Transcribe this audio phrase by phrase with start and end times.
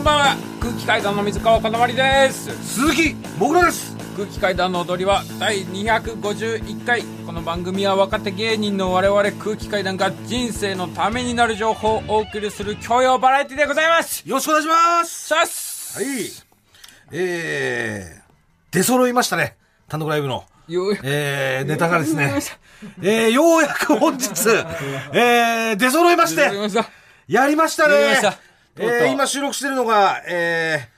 [0.00, 0.36] んばんは。
[0.60, 2.50] 空気階段の水川かたまりです。
[2.64, 3.94] 鈴木もぐらです。
[4.16, 7.02] 空気階段の踊りは第251回。
[7.26, 14.26] この番組は若手芸人の我々空気階段が人生のためになる情報をお送りする教養バラエティでございます。
[14.26, 15.26] よろしくお願いします。
[15.26, 16.06] シャスはい。
[17.12, 19.56] えー、出揃いましたね。
[19.86, 20.44] 単独ライブの。
[20.66, 22.32] よえー、ネタがですね、
[23.02, 24.28] えー、ようやく本日、
[25.12, 26.42] えー、出揃いまして、
[27.26, 27.94] やりましたね。
[27.94, 30.88] やりましたえー、今収録してるのが、え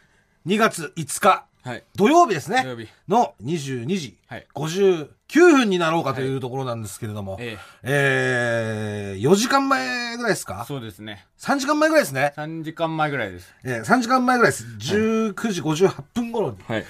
[0.47, 2.63] ー、2月5日、はい土曜日ですね。
[2.65, 10.65] 土曜日の22時はい59分になろうかというところなんですけれども、ええー、4時間前ぐらいですか？
[10.67, 12.33] そうですね ?3 時間前ぐらいですね。
[12.37, 14.65] 3時間前ぐらいですえー、3時間前ぐらいです。
[14.65, 16.85] 19時58分頃に、はい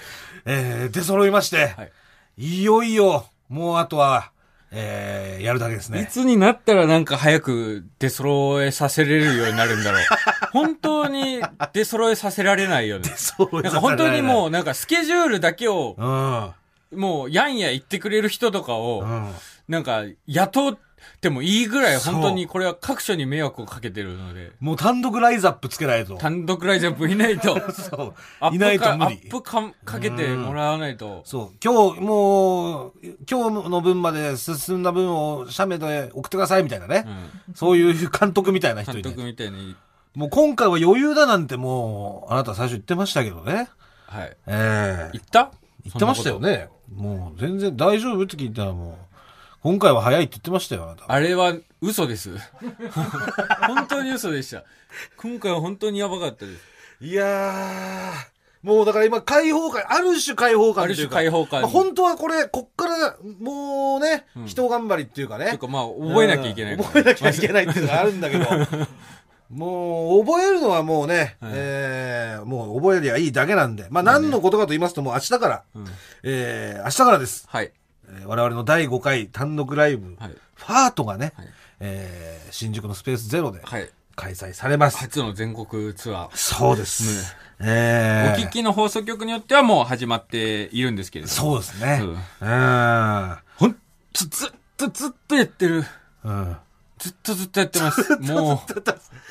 [0.45, 1.91] えー、出揃いまして、はい
[2.37, 4.31] い、よいよ、もうあとは、
[4.71, 6.07] えー、やるだけですいね。
[6.09, 10.01] つになったらなんか早く出揃えさせれるようになるんだろう。
[10.53, 11.41] 本当に
[11.73, 13.09] 出揃えさせられないよね。
[13.51, 16.99] なんか本当にもう、うなんかスケジュールだけをうん。
[16.99, 19.31] もうやんや言ってくれる人とかをうん。
[19.67, 20.77] なんか雇っ
[21.21, 26.17] てもいいぐらい本当にこれは各所に迷惑をかけてるので、もう単独ライズアップつけないと。
[26.17, 28.49] 単独ライジャンプいないと、 そうア。
[28.49, 29.29] いないと無理アッ。
[29.29, 31.57] プかかけてもらわないと、そう。
[31.63, 32.93] 今日、もう、
[33.29, 37.05] 今日の分まで進んだ分を写メで送ってくださいみたいなね。
[37.07, 39.09] うんそういう監督みたいな人監いて。
[39.09, 39.75] 督みたいに、
[40.15, 43.67] もう今回は余裕だなんてもう、あなた最初言ってましたけどね。
[44.07, 44.37] はい。
[44.47, 45.51] ええ言った？
[45.83, 46.39] 言ってましたよ。
[46.39, 46.69] ね。
[46.95, 48.95] もう全然大丈夫って聞いたらもう、
[49.63, 51.11] 今回は早いって言ってましたよ、あなた。
[51.11, 52.29] あれは嘘です。
[53.67, 54.63] 本当に嘘でした。
[55.17, 56.61] 今回は本当にやばかったです。
[57.01, 61.17] いやー、もうだから今開放感、ある種開放感というか。
[61.17, 65.49] ある種開放感まあ本当はこれ、こっから、もうね、うん人頑張りっていうかね。
[65.51, 68.45] とかまあ覚えなきゃいけない覚えなきゃいけないっていうのがあるんだけど、
[69.49, 75.85] もう覚えるのはもうね、はいえー、もう覚えりゃいいだけなんで、まあ何のことかと言いますともう明日から、うん
[76.23, 77.45] えー、明日からです。
[77.47, 77.71] はい。
[78.07, 80.31] えー我々の第5回単独ライブ、はい。
[80.55, 81.47] ファートがね、はい
[81.79, 83.89] えー、新宿のスペースゼロではい。
[84.15, 84.97] 開催されます。
[84.97, 86.29] 初の全国ツアー。
[86.33, 87.35] そうです。
[87.59, 91.33] おえー、聞きの放送局によってはもう始まっているんですけれども。
[91.35, 91.99] そうですね。
[92.01, 93.37] うんうん。
[93.55, 93.79] ほんと
[94.13, 95.83] ずっとずっとやってる。
[96.23, 96.57] うん。
[97.03, 98.15] ずっとずっとやってます。
[98.17, 98.63] も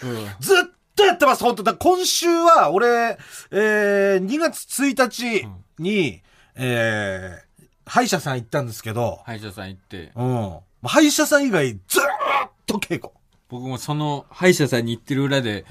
[0.03, 0.07] う。
[0.07, 1.75] うんずっとやってます、本当だ。
[1.75, 3.17] 今週は、俺、
[3.51, 6.23] えー、2月1日に、
[6.55, 10.13] えー、歯医者さん行ったんですけど、歯医者さん行って。
[10.15, 10.59] うん。
[10.83, 12.03] 歯医者さん以外、ずー
[12.47, 13.09] っと稽古。
[13.49, 15.65] 僕もその歯医者さんに行ってる裏で、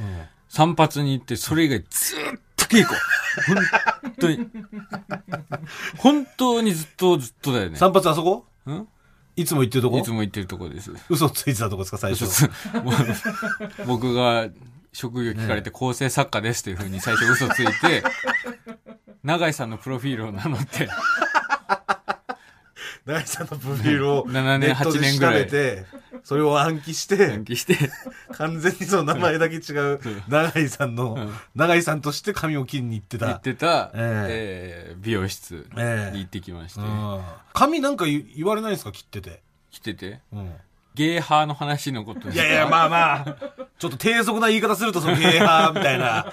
[0.50, 3.00] 散髪に行って、それ以外ずっと稽古。
[4.02, 4.50] 本当に。
[5.98, 7.78] 本当にずっとずっとだよね。
[7.78, 8.46] 散髪あそこ？
[8.72, 8.88] ん？
[9.36, 10.00] いつも行ってるとこ？
[10.00, 10.92] いつも行ってるとこです。
[11.10, 12.50] 嘘ついてたとこですか、最初。
[12.84, 12.94] もう
[13.88, 14.50] 僕が
[14.94, 18.04] 職業聞かれて構成作家ですというふうに最初嘘ついて、
[19.24, 20.90] 永井さんのプロフィールを名乗って、
[23.06, 25.86] 長井さんのプロフィールを7年ネットで8年ぐらい調べて、
[26.26, 27.78] それを暗記して暗、記して、
[28.34, 33.28] 完全にその名前だけ違う、長井さんのん、長井さんとして髪を切りに行ってた。
[33.28, 34.96] 行ってた、ええ。
[34.96, 36.16] ー美容室ええ。
[36.16, 37.22] に行ってきまして、うん。
[37.54, 39.42] 髪なんか言言われないんですか切ってて？
[39.72, 40.54] 来てて、うん。
[40.94, 43.36] ゲーハーの話のこといやいや、まあまあ、
[43.80, 46.32] ちょっと低俗な言い方すると、そのゲーハーみたいな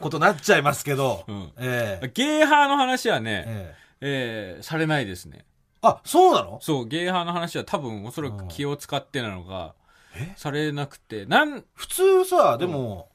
[0.00, 5.44] ことになっちゃいますけど、うんええゲーハーの話はね、えええーされないですね。
[5.82, 6.58] あ、そうなの？
[6.60, 9.74] そう、ゲーハーの話は多分おそらく気を使ってなのか、
[10.14, 10.32] え？
[10.36, 13.08] されなくて、なん、普通さ、でも、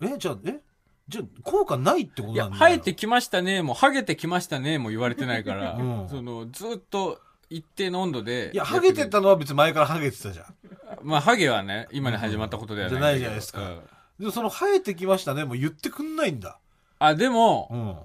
[0.00, 0.60] え、じゃあ、え？
[1.08, 7.20] じゃあ、効果ないってこといや、なんだ生えてきましたね、もう、ハゲてきましたね、も言われてないから、 うんその、ずっと
[7.50, 8.50] 一定の温度で。
[8.54, 10.46] いや、ハゲてたのは別に前からハゲてたじゃん。
[11.02, 13.16] まあ、ハゲはね、今に始まったことではないんだけど。
[13.16, 13.80] じゃないじゃないですかうん
[14.18, 16.58] でもその生えてきましたね、もう言ってくんないんだ。
[17.00, 17.96] あ、でも、うん。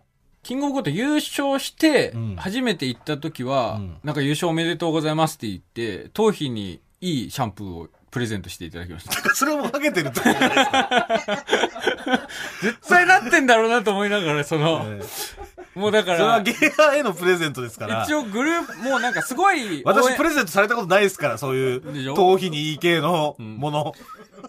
[0.47, 9.11] キングオブコント優勝してうん、初めて行った時は、うんなんか優勝おめでとうございますって言って、頭皮にいいシャンプーをプレゼントしていただきました。
[9.35, 12.27] それもハゲてるってことじゃないですか。
[12.63, 18.03] 絶対なってんだろうなと思いながら、その、ええもうだからそれは、ゲーハーへのプレゼントですから。
[18.03, 22.13] 一応グループ、もうなんかすごい応援、私プレゼントされたことないですから、そういでしょ？
[22.13, 23.93] う、頭皮にいい系のもの。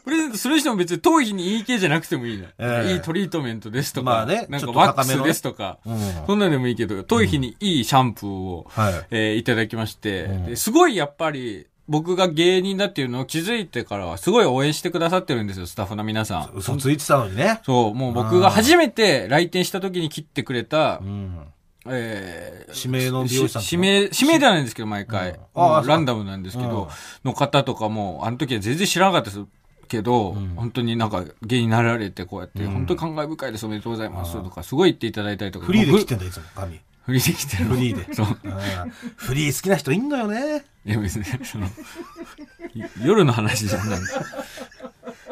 [0.05, 2.49] プレゼントする人も別に頭皮にいい系じゃなくてもいいね。
[2.59, 9.07] ええいいトリートメントですとか、まあねなんちょっとかワックス高めのねですとか、うんそんなんでもいいけど、頭皮にいいシャンプーを、はい。
[9.11, 16.51] えーいただきまして、すごいやっぱり、僕が芸人だっていうのを気づいてからは、すごい応援してくださってるんですよ、スタッフの皆さん。
[16.55, 17.61] 嘘ついてたのにね。
[17.65, 21.47] そう、もう僕が初めて来店した時に切ってくれたう、ん。
[21.87, 25.31] えー指名の美容師さんし指名、指名ではないんですけど、毎回。
[25.31, 26.91] うんあランダムなんですけど、
[27.25, 29.45] の方とかも、あの時は全然知らなかったです。
[29.89, 36.79] けど、本当になんか芸になられてこうやって、本当に感慨深いですおめでとうございますとかすごい言っていただいたりとかフリーで僕来てんだ、いつも、髪。
[37.09, 38.13] フリーで来てるフリーで。
[38.13, 38.35] そううん
[39.17, 40.67] フリー好きな人いんのよね。
[40.85, 41.71] いや別にそのい
[43.03, 44.01] 夜の話じゃない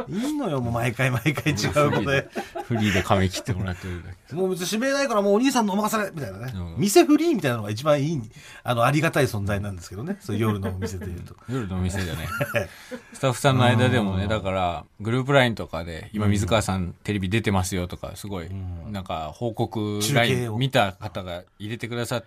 [0.09, 2.29] いんのよ、もう毎回毎回違う子で。
[2.65, 6.53] フリーで髪切ってもらってるだけもう別に指名ないからもうお兄さんのお任せでみたいなね。
[6.55, 8.23] うん店フリーみたいなのが一番いい、
[8.63, 10.17] あの、ありがたい存在なんですけどね。
[10.21, 11.35] そう夜のお店で言うと。
[11.49, 12.29] 夜のお店じゃね
[13.13, 18.49] スタッフさんの間でもねだからグループラインとかで今水川さんテレビ出てますよとかすごい
[18.91, 22.25] なんか報告ラインを見た方が入れてくださっ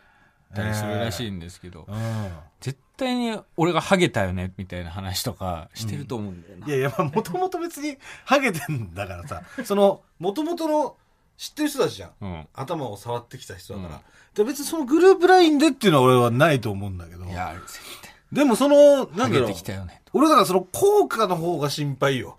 [0.53, 2.29] たりするらしいんですけどうん。
[2.61, 10.95] 絶対に俺がハゲたよねみたいな話とかしてると思うんだよないやいや、まあ、もともと別に、 ハゲてんだからさ、その、もともとの、
[11.37, 12.11] 知ってる人たちじゃん。
[12.19, 13.95] うん頭を触ってきた人だから。
[13.95, 14.01] うん
[14.35, 17.25] で別にそのグループラインでっていうのは俺はないと思うんだけど。
[17.25, 22.37] いや絶対でもその、なハゲんだろうてきたよね俺だからその効果の方が心配よ。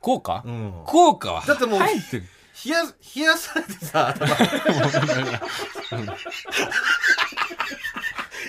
[0.00, 0.42] 効果？
[0.44, 0.72] うん。
[0.84, 2.24] 効果はだってもう入ってる
[2.64, 2.82] 冷や、
[3.16, 4.36] 冷やされてさ、頭。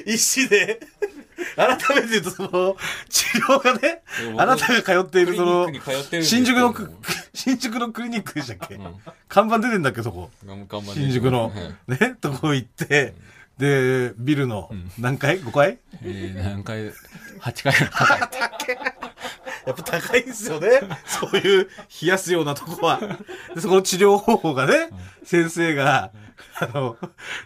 [0.05, 0.79] 石で、
[1.55, 2.77] 改めて言うとその、
[3.09, 4.01] 治療がね
[4.31, 5.67] うん、あなたが通っているその
[6.21, 6.73] 新宿の
[7.33, 8.81] 新宿のクリニックでしたっけ、ん。
[9.27, 10.31] 看板出てんだっけ、そこ。
[10.93, 11.51] 新宿のは
[11.87, 13.13] い、ね、とこ行って、
[13.57, 15.77] で、ビルの、何階 ?5 階？
[16.01, 16.91] えー、何回
[17.39, 18.15] 8回高
[18.89, 18.92] い
[19.65, 20.69] やっぱ高いんですよね。
[21.05, 21.69] そういう
[22.01, 22.99] 冷やすようなとこは。
[23.53, 24.89] で、そこの治療方法がね、
[25.23, 26.11] 先生が、
[26.59, 26.97] あの、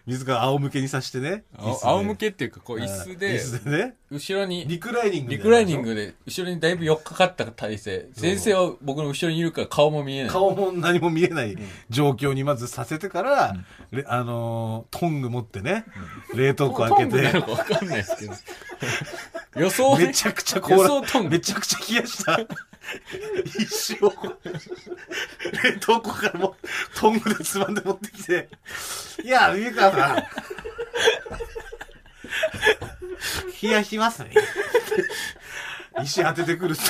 [0.06, 1.44] 水が仰向けにさしてね。
[1.58, 3.96] 仰向けっていうかこう椅子で椅子でね。
[4.12, 5.32] 後ろにリクライニング。
[5.32, 5.82] リクライニン。
[5.82, 8.08] グで後ろにだいぶ寄っかかった体勢。
[8.14, 10.30] 先生は僕の後ろにいるから顔も見えない。
[10.30, 11.58] 顔も何も見えない
[11.90, 13.56] 状況にまずさせてから、
[13.92, 15.86] れあのートング持ってね、
[16.34, 18.34] 冷凍庫開けトングなのて、かんないですけど。
[19.62, 21.30] 予想めちゃくちゃ予凍ら、想トング。
[21.32, 22.40] めちゃくちゃ冷やした
[23.60, 24.14] 石を、
[25.64, 26.56] 冷凍庫からも
[26.96, 28.50] トングでつまんで持ってきて、
[29.24, 30.24] いや、上川さん、
[33.62, 34.32] 冷やしますね。
[36.04, 36.82] 石当ててくるって。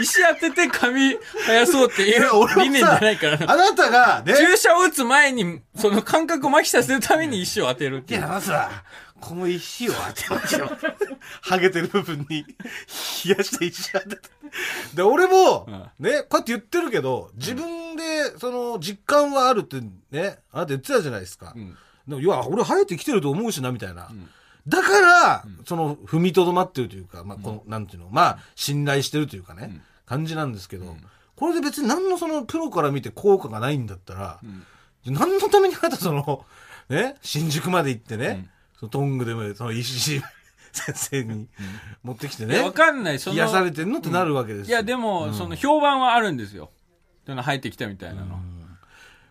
[0.00, 2.22] 石当てて髪生やそうっていう
[2.56, 3.38] 理念じゃないから。
[3.38, 8.20] なあなたがね、注射を打つ前にその感覚を麻痺させるために石を当てるっていう。
[8.20, 8.70] いや、まずは、
[9.20, 10.70] この石を当てますよ。
[11.42, 12.44] ハゲてる部分に、
[13.24, 14.16] 冷やした石当てて。
[14.94, 15.66] で、俺も、
[15.98, 19.80] ね、こうやって言ってるけど、自分で、その、実感はあるって
[20.10, 21.52] ね、あなた言ってたじゃないですか。
[21.58, 21.76] ん。
[22.08, 24.10] でもいや、俺生えてきてると思うしな、みたいな。
[24.66, 30.96] だから、その、踏みとどまってるというか、まあ、この、なんていうの、まあ、信頼してるというかね、感じなんですけど、
[31.36, 34.40] これで別に何のその、プロから見て効果がないんだったら、
[35.06, 36.44] 何のためにあなたその、
[36.88, 38.48] ね、新宿まで行ってね、
[38.80, 40.22] そのトングでも、その石
[40.72, 41.48] 先生に
[42.02, 44.70] 持ってきてねわ、かんないその癒されてんのってなるわけですよ。
[44.70, 46.70] いやでも、その評判はあるんですよ
[47.26, 48.40] その生えてきたみたいなの、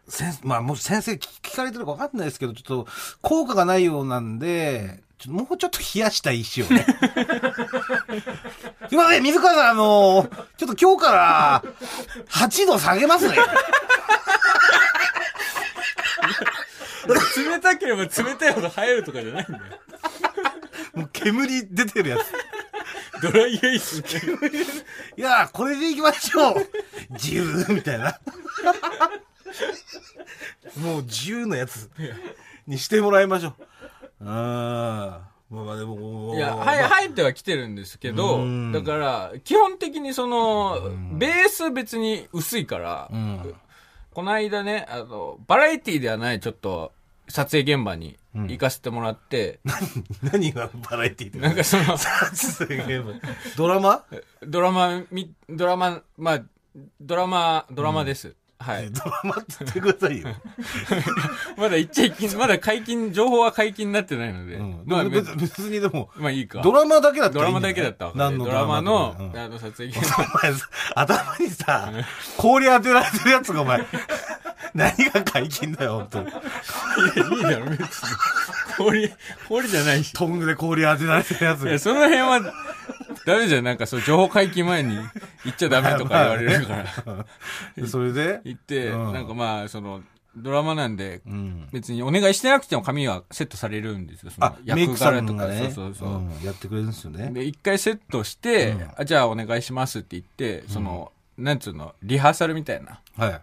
[0.07, 2.87] 先生まあ、もし先生聞聞かれてるか分かんないですけど、ちょっと
[3.21, 6.85] 効果がないようなんで、ちょもうちょっと冷やした石をね。
[8.87, 11.63] すいません、水川さん、あのちょっと今日から
[12.29, 13.35] 8度下げますね。
[17.13, 19.63] 冷たければ冷たいほど生えるとかじゃないんだよ
[20.93, 22.31] もう煙出てるやつ。
[23.21, 23.99] ドライアイス
[25.17, 26.67] いや、これでいきましょう。
[27.11, 28.19] 自由みたいな。
[30.77, 31.89] もう自由のやつ
[32.65, 33.53] にしてもらいましょう。
[34.25, 35.29] ああ。
[35.49, 43.55] まあまあでも、いや、まあはい、生えてはきてるんですけどう、んだから、基本的にその、ベース別に薄いから、うん。
[44.13, 46.93] この間ね、あの、バラエティではないちょっと、
[47.29, 49.59] 撮影現場に行かせてもらって、
[50.21, 53.21] 何がバラエティーってなんかその、撮影ゲーム
[53.55, 54.03] ドラマ？
[54.45, 56.41] ドラマ、み、ドラマ、まあ、
[56.99, 58.35] ドラマ、ドラマです。
[58.61, 58.91] はい。
[58.91, 60.27] ドラマって言ってくださいよ。
[61.55, 64.83] まだ言っちゃいけん、まだ解禁、情報は解禁になってないので、うん。
[64.85, 66.61] まあ、別別にでも、まあいいか。
[66.61, 68.11] ドラマだけだったドラマだけだったわ。
[68.15, 70.25] 何のドラマの、うんあの、撮影現場。
[70.95, 71.89] 頭にさ、
[72.35, 73.79] 氷当てられてるやつがお前、
[74.73, 77.87] 何が解禁だよ、本当にいや、いいだろ、別に。
[78.77, 79.11] 氷、
[79.47, 80.13] 氷じゃないし。
[80.13, 81.79] トングで氷当てられてるやつがいや、。
[81.79, 82.41] その辺は、
[83.25, 83.63] ダメじゃん。
[83.63, 84.95] なんか、そう、情報解禁前に
[85.43, 87.25] 言っちゃダメとか言われるから。
[87.75, 90.01] でそれで、言って、うんなんかまあ、その、
[90.37, 91.67] ドラマなんで、うん。
[91.71, 94.31] 別にお願いしてなくても髪はセットされるんですよ。
[94.31, 96.09] そのあ、メイクさんとか、がね、そうそうそう。
[96.09, 97.31] うんやってくれるんですよね。
[97.31, 103.01] で、一回セットして、うんあじゃあお願いしますって言って、その、なんつうの、リハーサルみたいな。
[103.17, 103.41] はい。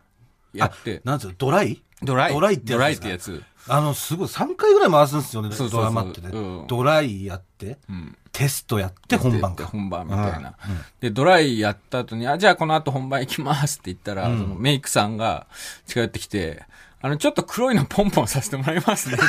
[0.52, 1.82] やって、なんつうの、ドライ？
[2.02, 3.44] ドライドライってやつドライですかってやつ。
[3.68, 8.16] あの、すごい、3回ぐらい回すんですよね、そうそうそうドラマってね、うんドライやって、うん。
[8.32, 9.64] テストやって本番か。
[9.64, 10.56] で本番みたいな。
[11.00, 15.46] で、ドライやった後に、あ、じゃあこの後本番行きますって言ったら、そのメイクさんが
[15.86, 16.62] 近寄ってきて、
[17.00, 19.16] あの、ちょっと黒いのポンポンさせてもらいますね。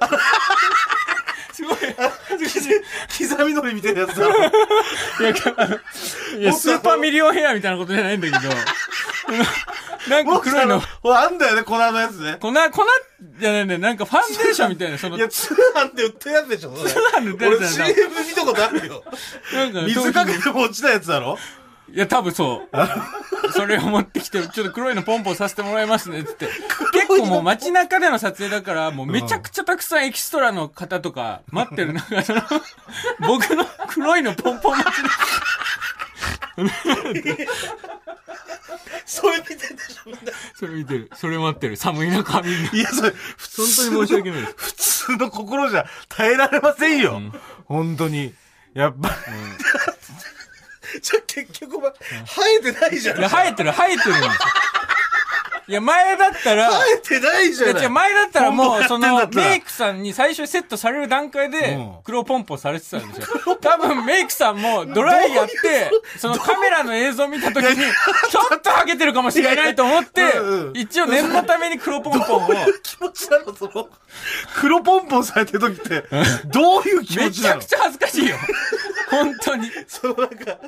[0.00, 0.18] あの
[1.52, 1.76] すごい、
[2.46, 4.38] 刻みのりみたいなやつだろ。
[4.38, 4.50] いや、
[5.56, 5.76] あの
[6.40, 8.54] いや、スーパーミリオンヘアみたいなことじゃないんだけど、
[10.08, 12.36] なんか黒いの、ほら、あんだよね、粉のやつね。
[12.40, 12.54] 粉、粉
[13.38, 13.80] じゃないんだよ。
[13.80, 16.90] なんかファンデーションみたいな、その、いや、通販で売ってるやつでしょ、それ。
[16.90, 19.04] 販で売ってるやつだよ俺 CM 見たことあるよ。
[19.52, 21.38] なんか水かけても落ちたやつだろ？
[21.92, 22.76] いや、多分そう。
[23.52, 26.46] それを持ってきて、ちょっと黒いのポンポンさせてもらいますね、つって。
[26.92, 32.42] 結構もう街中での撮影だから、もうめちゃくちゃたくさんエキストラの方とか待ってる中、その、
[33.26, 35.02] 僕の黒いのポンポン待ち
[37.22, 37.48] で、
[39.06, 40.20] それ見てんでしょ、みんな。
[40.54, 41.10] それ見てる。
[41.14, 41.76] それ待ってる。
[41.76, 42.70] 寒い中みんな。
[42.72, 44.54] いや、それ、普通本当に申し訳ないです。
[44.56, 47.20] 普通の心じゃ耐えられませんよ。
[47.64, 48.34] 本当に。
[48.74, 49.10] やっぱ、
[51.00, 51.92] じゃあ結局お前、
[52.26, 53.18] 生えてないじゃん。
[53.18, 54.30] いや、生えてる、生えてるんですよ。
[55.70, 57.80] いや、前だったら、生えてないじゃない。
[57.80, 63.56] いや前だったらもう、その、メイクさんに最初セットされる段階でうん、黒ポンポンされてたんですよ。
[63.60, 65.52] 多分メイクさんもドライやって、
[66.18, 70.22] そのカメラの映像見た時に、ちょっとハゲてるかもしれないと思って
[70.74, 72.48] 一応念のために黒ポンポンを、
[72.82, 73.88] 気持ちなのその、
[74.56, 76.04] 黒ポンポンされてる時って、
[76.46, 77.56] どういう気持ちなの？
[77.58, 78.36] めちゃくちゃ恥ずかしいよ。
[79.08, 79.70] 本当に。
[79.86, 80.58] そのなんか、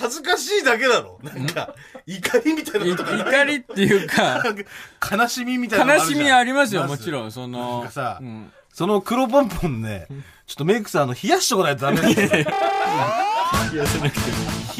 [0.00, 1.74] 恥ずかしいだけだろなんか、
[2.06, 4.37] 怒りみたいいなことがない怒りっていうか
[5.16, 7.32] 悲しみみたいなの悲しみありますよ、まもちろん。
[7.32, 10.06] そのなんか、さ、うんその黒ポンポンね、
[10.46, 14.20] ちょっとメイクさん、あの、冷やしとかないとダメなんで、冷いや、せなくて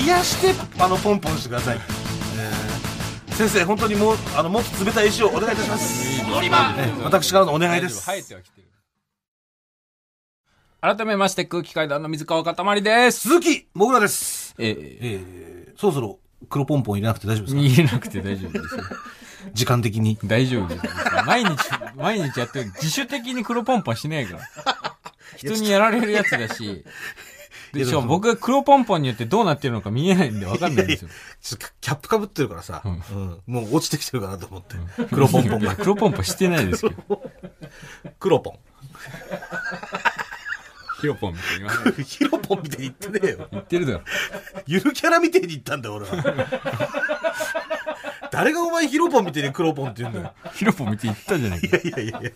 [0.00, 0.06] も。
[0.06, 1.76] やして、あの、ポンポンしてください。
[1.76, 6.20] えー先生、本当にもう、あの、もっと冷たい石をお願いいたします。
[7.04, 8.04] 私からのお願いです。
[8.04, 8.68] 生えてはきてる。
[10.80, 13.20] 改めまして、空気階段の水川かたまりです。
[13.28, 14.56] 鈴木もぐらです。
[14.58, 17.60] ええー、そろそろ黒ポンポン入れなくて大丈夫ですか？
[17.60, 18.82] 入れなくて大丈夫ですよ。
[19.52, 20.18] 時間的に。
[20.25, 20.92] 大丈夫ですよ。
[21.26, 21.57] 毎日、
[21.97, 22.66] 毎日やってる。
[22.66, 24.97] 自主的に黒ポンポンしないから。
[25.37, 26.85] 人にやられるやつだし。
[27.73, 31.11] でしかも僕が黒ポンポンによってどうなってるのか見えないんで分かんないんですよ。
[31.42, 34.76] ちょっとキャップかぶってるからさ、ううんんもう落ちてきてるかなと思って。
[35.11, 35.76] 黒ポンポンが。
[35.76, 37.23] 黒ポンポンしてないですけど。
[38.18, 38.59] 黒ポン。
[41.00, 41.93] ヒロポンみたいに言わない。
[42.05, 43.49] ヒロポンみたいに言ってねえよ。
[43.52, 44.00] 言ってるだろ。
[44.67, 46.12] ゆるキャラみたいに言ったんだよ、俺は。
[48.31, 50.35] 誰がお前ヒロポンみたいに黒ポンって言うんだよ。
[50.55, 51.76] ヒロポンみたいに言ったじゃないか。
[51.76, 52.31] いやいやいやいや。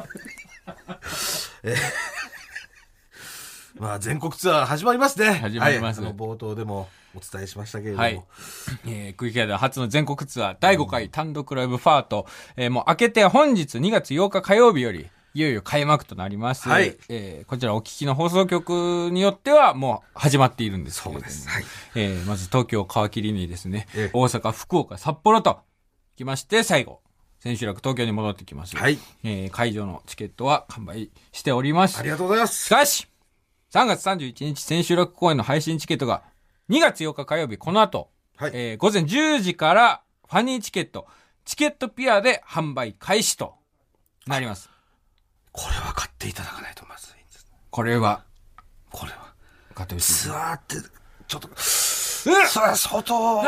[1.64, 1.76] えー
[3.78, 5.33] まあ、全国ツアー始まりますね。
[5.33, 8.02] 始まりますはい、冒頭でもお伝えしましたけれども。
[8.02, 8.23] はい。
[8.87, 12.26] えー、クイケアで初の全国ツアー第5回単独ライブファート、
[12.57, 16.68] えー、もう明けて本日2月8日火曜日より、いよいよ開幕となります。
[16.68, 21.26] はいえー、こちらお聞きの放送局によってはもう始まっているんですけれども。
[21.26, 25.60] そうですはいえー、まず東京皮切りにですね、ええ大阪、福岡、札幌と
[26.16, 27.00] 来まして、最後、
[27.40, 28.76] 千秋楽東京に戻ってきます。
[28.76, 28.98] はい。
[29.24, 31.98] えー、会場のチケットは完売しております。
[31.98, 32.68] ありがとうございましす。
[32.68, 33.08] かし、
[33.72, 36.22] 3月31日千秋楽公演の配信チケットが
[36.68, 41.06] 2月8日火曜日この後、はいえー午前10時からファニーチケット、
[41.44, 43.54] チケットピアで販売開始と
[44.26, 44.71] なります。
[45.52, 47.47] これは買っていただかないとまずいんです。
[47.71, 48.25] これは、
[48.90, 49.32] これは。
[49.75, 50.12] 買ってほしい。
[50.14, 50.76] ツアーって、
[51.28, 53.38] ちょっと、それは相当、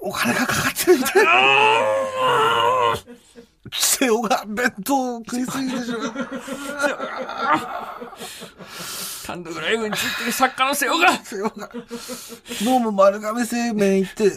[0.00, 1.32] お金がかかってるみたいな。
[3.72, 5.98] 瀬尾が弁当食いすぎでしょ。
[9.26, 11.68] 単独ライブについてる作家の瀬尾が、瀬尾が。
[11.68, 14.32] 昨日も丸亀製麺行って、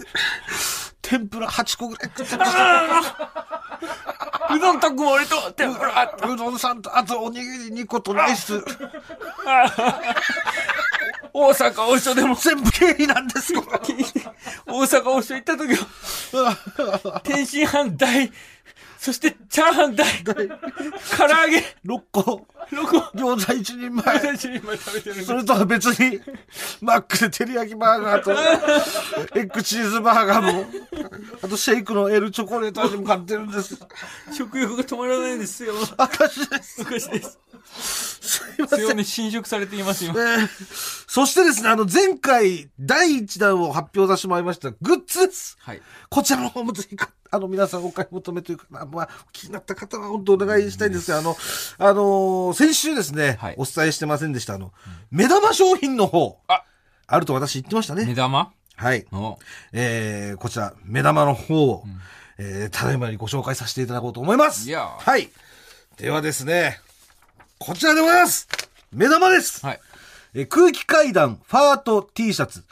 [1.11, 3.01] 天ぷら8個ぐらい食ってました。
[4.55, 6.17] うどんと具盛りと天ぷら。
[6.25, 8.63] うどんさんと、あとおにぎり2個とライス。
[11.33, 13.61] 大阪王将でも、全部経費なんですよ。
[14.65, 15.85] 大阪王将行った時は、
[17.25, 18.31] 天津飯大、
[19.01, 20.45] そしてチャーハン大、唐揚
[21.49, 24.19] げ、6個、6個、餃子1人前。
[24.19, 26.21] 最初に今食べてるそれとは別に、
[26.81, 28.31] マックで照り焼きバーガーと、
[29.39, 30.65] エッグチーズバーガーも、
[31.41, 33.75] あとシェイクの L チョコレート味も買ってるんです。
[34.37, 35.73] 食欲が止まらないんですよ。
[35.97, 36.83] 私です。
[36.83, 37.39] 少しです。
[37.65, 38.79] すいません。
[38.79, 40.15] 強め侵食されていますよえ。
[40.15, 40.47] ー
[41.07, 45.57] そしてですね、あの、前回、第1弾を発表させてもらいました、グッズです。
[45.59, 45.81] はい。
[46.09, 51.35] こちらの方もぜひか、あの、皆さんお買い求めというか、まあ、まあ気になった方は本当お願いしたいんですが、あの、
[51.77, 54.71] あのー先週ですね、はいお伝えしてませんでした、あの、
[55.11, 56.63] 目玉商品の方、あ
[57.07, 58.05] あると私言ってましたね。
[58.05, 58.53] 目玉？
[58.75, 59.05] はい。
[59.11, 59.37] お
[59.73, 61.83] えー、こちら、目玉の方を、
[62.37, 64.67] えー、ただいまよりご紹介させていただこうと思います。
[64.67, 65.29] いやはい。
[65.97, 66.79] ではですね、
[67.63, 68.47] こちらでございます
[68.91, 69.79] 目玉です、はい。
[70.33, 72.63] えー空気階段ファート T シャツ。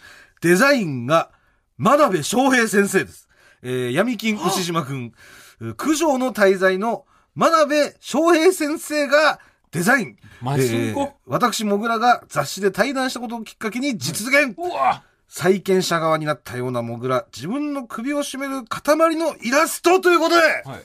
[0.42, 1.30] デザインが、
[1.78, 3.30] 真鍋翔平先生です。
[3.62, 5.14] えー、闇金牛島くん、
[5.60, 7.06] う九条の滞在の
[7.36, 10.18] 真鍋翔平先生がデザイン。
[10.42, 11.14] マジンコ？
[11.28, 14.58] 私、もぐらが雑誌で対談したことをきっかけに実現。
[14.58, 20.84] うわ債権者側になったようなモグラ、自分の首を絞める塊のイラストということで、はい。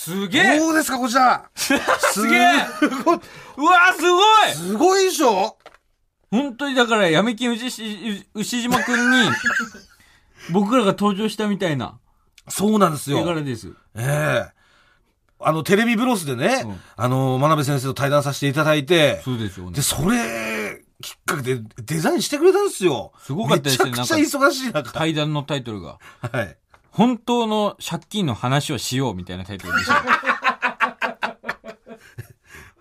[0.00, 1.44] すげえどうですか、こちら。
[1.56, 1.72] す
[2.28, 2.40] げえ。
[3.56, 5.56] うわすごいすごいでしょ？
[6.30, 9.28] 本当にだから、闇金牛し牛島くんに、
[10.52, 11.98] 僕らが登場したみたいな
[12.48, 13.24] そうなんです絵よ。
[13.24, 13.72] 柄です。
[13.96, 14.58] ええ
[15.40, 19.82] あの、テレビブロスでね、うんあの、真鍋先生と対談させていただいて、そうですよねで、。
[19.82, 23.12] それ、きっかけでデザインしてくれたんですよ。
[23.24, 24.92] すごかったですねめちゃくちゃ忙しい中。
[24.92, 25.98] 対談のタイトルが、
[26.32, 26.56] はい。
[26.98, 30.02] 本当の借金の話をしようみたいなタイトルでした。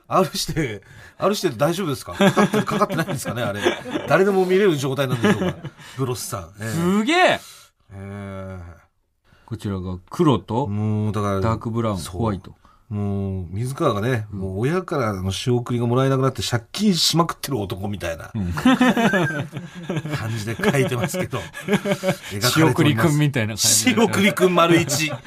[0.09, 0.81] R して、
[1.19, 2.13] R して大丈夫ですか？
[2.13, 3.61] かかってかかってないんですかねあれ。
[4.09, 5.57] 誰でも見れる状態なんでしょうか？
[5.99, 6.51] ブロスさん。
[6.59, 7.39] ええすげえ
[7.91, 8.59] え
[9.45, 12.55] こちらが黒えともう、だから、ダークブラウン、ホワイト。
[12.89, 18.31] もう、水川がね、もう親からの仕送りがもらえなくなって借金しまくってる男みたいな、
[20.17, 21.41] 感じで書いてますけど。
[22.53, 23.91] 仕送りくんみたいな感じで。
[23.91, 25.11] 仕送りくん丸一。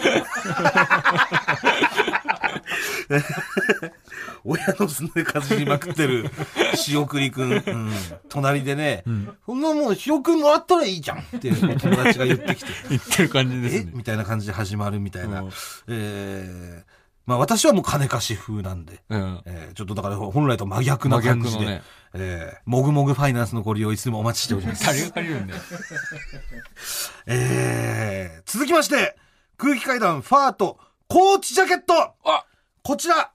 [4.42, 6.30] 親のすねかじりまくってる
[6.74, 7.52] 仕送りくん。
[7.52, 7.92] うん
[8.30, 9.04] 隣でね、
[9.44, 12.70] そんなもん、仕送りもらったらいいじゃんって友達が言ってきて。
[12.88, 13.90] 言ってる感じですね。
[13.92, 13.96] え？
[13.96, 15.50] みたいな感じで始まるみたいなうん。
[15.88, 16.99] えー
[17.30, 19.02] まあ私はもう金貸し風なんで。
[19.08, 19.40] うん。
[19.46, 21.82] えーちょっとだから本来と真逆な感じで、真逆のね
[22.14, 24.84] えーもぐもぐファイナンスのご利用いつでもお待ちしております。
[24.84, 25.60] 誰が借りるんだよ。
[27.26, 29.16] えー続きまして、
[29.56, 32.44] 空気階段ファートコーチジャケットあ
[32.82, 33.30] こちら、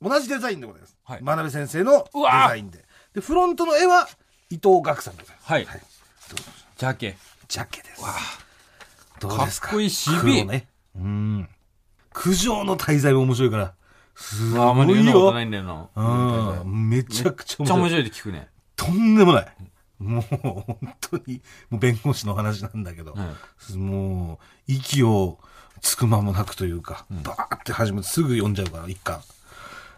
[0.00, 0.96] 同じデザインでございます。
[1.04, 2.84] はい真鍋先生のデうわザインで。
[3.14, 4.08] で、フロントの絵は
[4.50, 5.52] 伊藤岳さんでございます。
[5.52, 5.80] はいはい。
[6.76, 7.16] ジャケ。
[7.48, 8.02] ジャケです。
[9.18, 9.66] どうですか？
[9.68, 10.68] かっこいい渋い黒ね。
[10.96, 11.48] うん。
[12.22, 13.74] 九条の滞在も面白いから。
[14.14, 15.42] すうわあんまりごいよ言うのことな。
[15.42, 16.60] いんだよな。
[16.62, 16.90] うん。
[16.90, 17.64] めちゃくちゃ面白い。
[17.64, 18.48] めっちゃ面白いって聞くね。
[18.76, 19.46] とんでもない。
[19.98, 23.14] もう、本当に、もう弁護士の話なんだけど、
[23.76, 25.38] もう、息を
[25.80, 29.20] つく間もなくというか、バーって始めてすぐ読んじゃうから、一巻。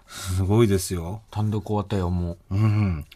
[0.06, 1.22] すごいですよ。
[1.30, 2.56] 単独終わったよ、もう。
[2.56, 3.06] うん。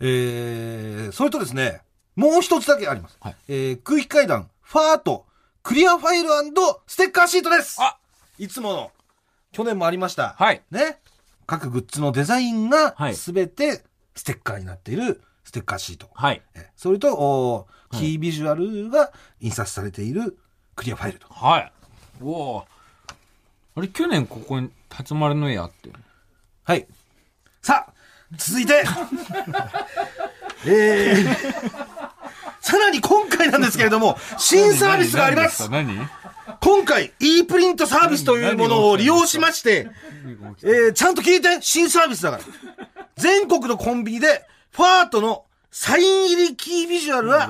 [0.00, 1.80] えー、それとですね、
[2.14, 3.16] もう一つだけあります。
[3.20, 5.26] はいえー、空気階段、ファート、
[5.62, 6.28] クリアファイル
[6.86, 7.96] ステッカーシートですあ
[8.38, 8.92] いつもの、
[9.52, 10.34] 去年もありました。
[10.38, 10.62] はい。
[10.70, 10.98] ね。
[11.46, 13.82] 各グッズのデザインがはい、すべて
[14.14, 16.08] ステッカーになっているステッカーシート。
[16.14, 16.42] はい。
[16.54, 20.38] えそれと、おキービジュアルが印刷されている
[20.74, 21.26] クリアファイルと。
[21.28, 21.72] はい。
[22.22, 22.66] おお。
[23.74, 25.90] あれ、去年ここに辰丸の絵あって。
[26.64, 26.86] はい。
[27.60, 27.92] さあ、
[28.36, 28.82] 続いて、
[30.64, 31.82] えー、
[32.60, 35.68] さらに今回なんですけれども、新サービスがあります。
[35.70, 36.08] 何？
[36.60, 39.88] 今回、e プリントサービスというものを利用しまして、
[40.62, 42.44] えー、ちゃんと聞いて、新サービスだから。
[43.16, 47.48] 全国のコンビニで、ファートのサイン入りキービジュアルは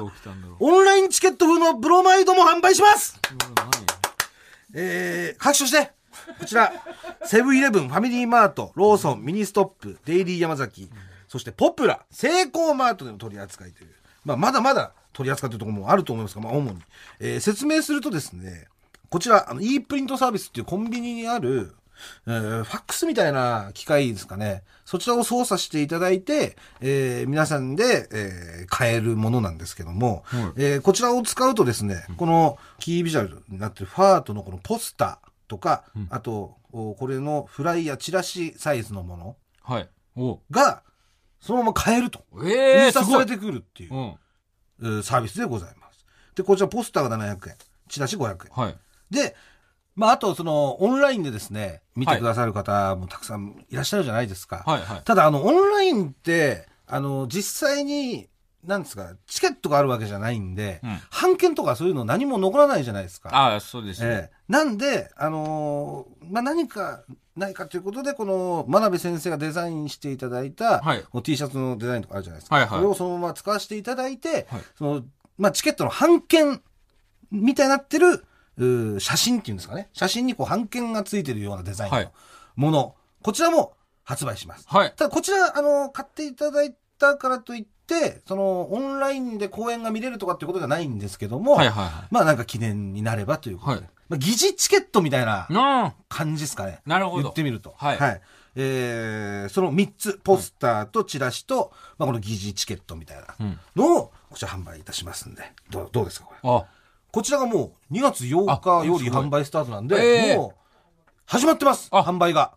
[0.60, 3.18] オンラインチケット風のブロマイドも販売します。
[4.74, 5.92] えー、各所して、
[6.38, 6.72] こちら、
[7.24, 10.88] セブンイレブン、ファミリーマート、ローソン、ミニストップ、デイリー山崎、
[11.28, 13.90] そしてポプラ、セイコーマートでの取り扱いという、
[14.24, 16.78] まあ、まだまだ取り扱いというところもあると思いますが、まあ、主に。
[17.20, 18.66] えー説明するとですね、
[19.12, 21.74] こちら、あの、e プリントサービスっていうコンビニにある、
[22.26, 24.64] えーファックスみたいな機械ですかね。
[24.84, 30.24] そちらを操作していただいて、えー皆さんで、えー買えるものなんですけども、
[30.56, 39.88] えーこちらを使うとですね、このキービジュアルになってるファートのこのポスターとか、あと、おこれのフライヤー、チラシサイズのものはい。
[40.16, 40.82] おが、
[41.40, 42.24] そのまま買えると。
[42.44, 42.86] ええー。
[42.86, 44.14] 印刷されてくるっていううん。
[44.82, 46.04] えーサービスでございます。
[46.34, 47.56] で、こちらポスターが700円、
[47.90, 48.64] チラシ500円。
[48.64, 48.76] はい。
[49.12, 49.36] で、
[49.94, 54.64] まあ、あと、その、オンラインでですね、見てくださる方もたくさんいらっしゃるじゃないですか。
[54.66, 55.02] はいはい。
[55.04, 58.28] ただ、あの、オンラインって、あの、実際に、
[58.64, 63.30] なんですか、チケットがあるわけじゃないんで、うん版権とかそういうの何も残らないじゃないですか。
[63.32, 64.08] ああ、そうですね。
[64.08, 67.04] ええなんで、あのーまあ、何か
[67.36, 72.56] ないかということで、この、真鍋先生がデザインしていただいた、はい T シャツのデザインとかあるじゃないですか。
[72.56, 75.02] はいはいこれをそのまま使わせていただいて、はいその、
[75.38, 76.62] まあ、チケットの版権
[77.30, 78.24] みたいになってる、
[79.00, 79.88] 写真っていうんですかね。
[79.92, 82.10] 写真にこう版権がついてるようなデザインのはい
[82.54, 84.66] もの、こちらも発売します。
[84.68, 84.92] はい。
[84.96, 96.80] ただこちら、あの、買っていただいたからといって、その、オンラインで公演が見れるとかっていうことじゃないんですけども、はいはいはまあなんか記念になればということで、はいまあ疑似チケットみたいなな感じですかね。
[96.84, 97.74] なるほど言ってみると。
[97.78, 98.20] はい
[98.54, 106.50] えーその3つ、ポスターとチラシと、まあこの疑似チケットみたいなうんのを、こちら販売いたしますんで、どうどうですかこれ。
[106.50, 106.66] あ、
[107.12, 110.60] こちらがもう2月8日より販売スタートなんで、ええもう、
[111.26, 112.54] 始まってますあ販売が。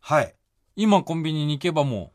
[0.00, 0.34] はい。
[0.76, 2.12] 今コンビニに行けばも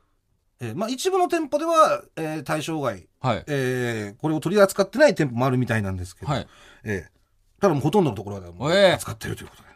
[0.59, 3.43] えーまあ一部の店舗では、えー対象外、う、はい。
[3.47, 6.47] えーこれを取り扱ってない店舗もあるみたいなんですけど、はい。
[6.83, 7.11] ええ
[7.59, 9.69] ただもうほとんどのところではもうええ扱ってるということで。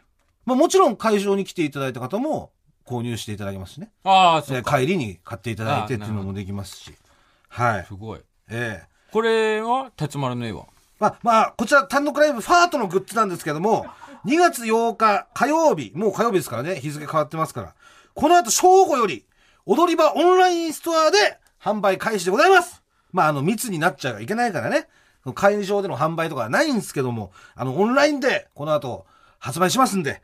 [0.44, 2.52] まあもちろん会場に来ていただいた方も
[2.84, 3.90] 購入していただけますしね。
[4.04, 4.78] ああ、そえーっか。
[4.78, 6.94] 帰りに買っていただいてっていうのもできますし。
[7.48, 7.84] はい。
[7.84, 8.20] すごい。
[8.48, 10.66] ええこれは、辰丸の絵は？
[10.98, 13.86] まあ、まあ、こちら単独ライブファートのグッズなんですけども、
[14.24, 17.74] 2月8日火曜日、もう火曜日ですからね、日付変わってますから、
[18.14, 19.24] この後正午より、
[19.66, 21.18] 踊り場オンラインストアで
[21.60, 22.82] 販売開始でございます
[23.12, 24.88] まあ、あの、密になっちゃいけないからね、
[25.34, 29.06] 会場での販売とかはないんですけども、あの、オンラインでこの後
[29.38, 30.22] 発売しますんで、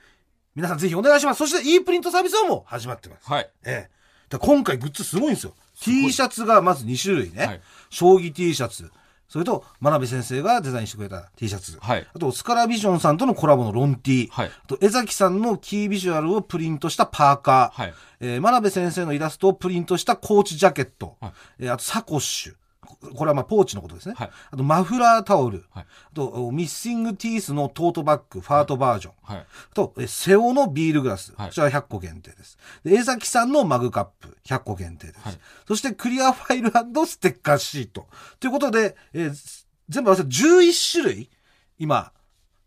[0.54, 1.38] 皆さんぜひお願いします。
[1.38, 3.30] そして e プリントサービスはもう始まってます。
[3.30, 3.50] はい。
[3.64, 4.38] ええ。
[4.38, 5.54] 今回グッズすごいんですよ。
[5.80, 7.46] T シャツがまず2種類ね。
[7.46, 8.90] はい将棋 T シャツ。
[9.32, 11.78] それと、真鍋先生がデザインしてくれた T シャツ。
[11.80, 14.28] はいあと、スカラビジョンさんとのコラボのロン T。
[14.30, 17.82] はいあと、江崎さんのキービジュアルをプリントしたパーカー。
[17.82, 21.16] はいえー真鍋先生のイラストをプリントしたコーチジャケット。
[21.18, 22.54] はいえーあと、サコッシュ。
[23.02, 24.14] ここれはまあポーチのことですね。
[24.16, 25.64] はいあと、マフラータオル。
[25.70, 29.14] はいあと、おミッシングティースのトートバッグ、ファートバージョン。
[29.22, 29.46] はい。
[29.74, 31.32] と、え瀬尾のビールグラス。
[31.36, 32.56] はいこちら100個限定です。
[32.84, 35.18] で、江崎さんのマグカップ、100個限定です。
[35.20, 36.70] はいそして、クリアファイル
[37.06, 38.06] ステッカーシート。
[38.40, 41.30] ということで、えー全部合わせて11種類、
[41.78, 42.12] 今、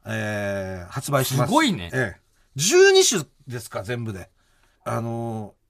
[0.05, 1.49] えー発売します。
[1.49, 2.21] すごいねええ
[2.57, 4.29] 12種ですか、全部で。
[4.83, 5.65] あのー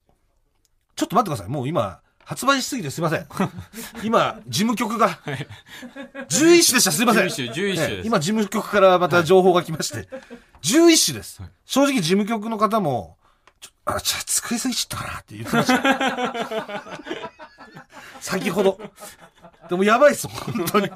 [0.96, 1.52] ちょっと待ってください。
[1.52, 3.26] もう今、発売しすぎてすいません。
[4.02, 6.90] 今、事務局が、11種でした。
[6.90, 7.26] すいません。
[7.26, 10.08] 11種11種ですええ今、事務局からまた情報が来まして、
[10.62, 11.50] 11種ですはい。
[11.64, 13.16] 正直、事務局の方も、
[13.60, 16.98] ちょあ、じゃあ作りすぎちゃったかなって言ってました。
[18.20, 18.80] 先ほど。
[19.68, 20.90] でもやばいっす、本当に。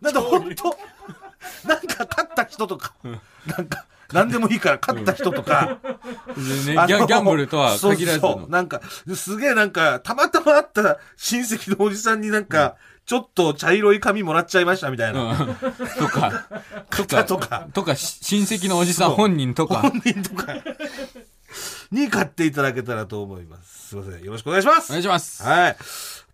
[0.00, 0.78] なんで本当、
[1.66, 2.94] なんか勝った人とか、
[3.46, 5.78] なんか、なんでもいいから勝った人とか、
[6.36, 8.50] でね、ギャギャンブルとは限らずのそうそう。
[8.50, 8.80] なんか、
[9.14, 12.76] すげえなんか、たまたま会った親戚のおじさんになんか、
[13.06, 15.20] ちょっと茶色い紙もらっちゃいましたみたいな。
[15.20, 15.36] うん
[15.98, 16.46] とか、
[16.90, 20.54] と方か、とかとか、し親戚のおじさん本人とか、本人とか
[21.90, 23.88] に買っていただけたらと思います。
[23.88, 24.24] すいません。
[24.24, 24.90] よろしくお願いします。
[24.90, 25.42] お願いします。
[25.42, 25.76] はい。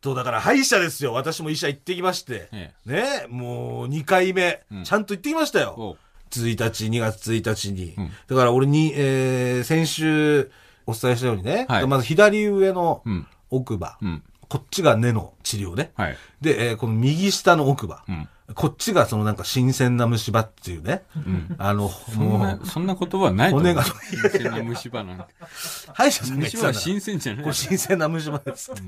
[0.01, 1.13] と、だから歯医者ですよ。
[1.13, 2.49] 私も医者行ってきまして。
[2.53, 5.75] えね、もう2回目、うんちゃんと行ってきましたよ。
[5.77, 5.97] おう
[6.31, 7.95] 1日、2月1日に。
[7.97, 10.51] うんだから俺に、えー、先週
[10.87, 13.27] お伝えしたようにね、はいまず左上のうん。
[13.51, 14.23] 奥歯、うん。
[14.49, 15.93] こっちが根の治療ね。
[15.95, 16.17] はい。
[16.41, 18.29] で、えーこの右下の奥歯、うん。
[18.55, 21.03] こっちがそのなんか新鮮な虫歯っていうね。
[21.17, 21.55] うん。
[21.59, 25.25] あの、そんもな、う、そんな言葉はない骨が新鮮な虫歯なんて。
[25.93, 27.55] 歯医者さんが言ってたんだ虫歯は新鮮じゃないこれ。
[27.55, 28.83] 新鮮な虫歯ですって、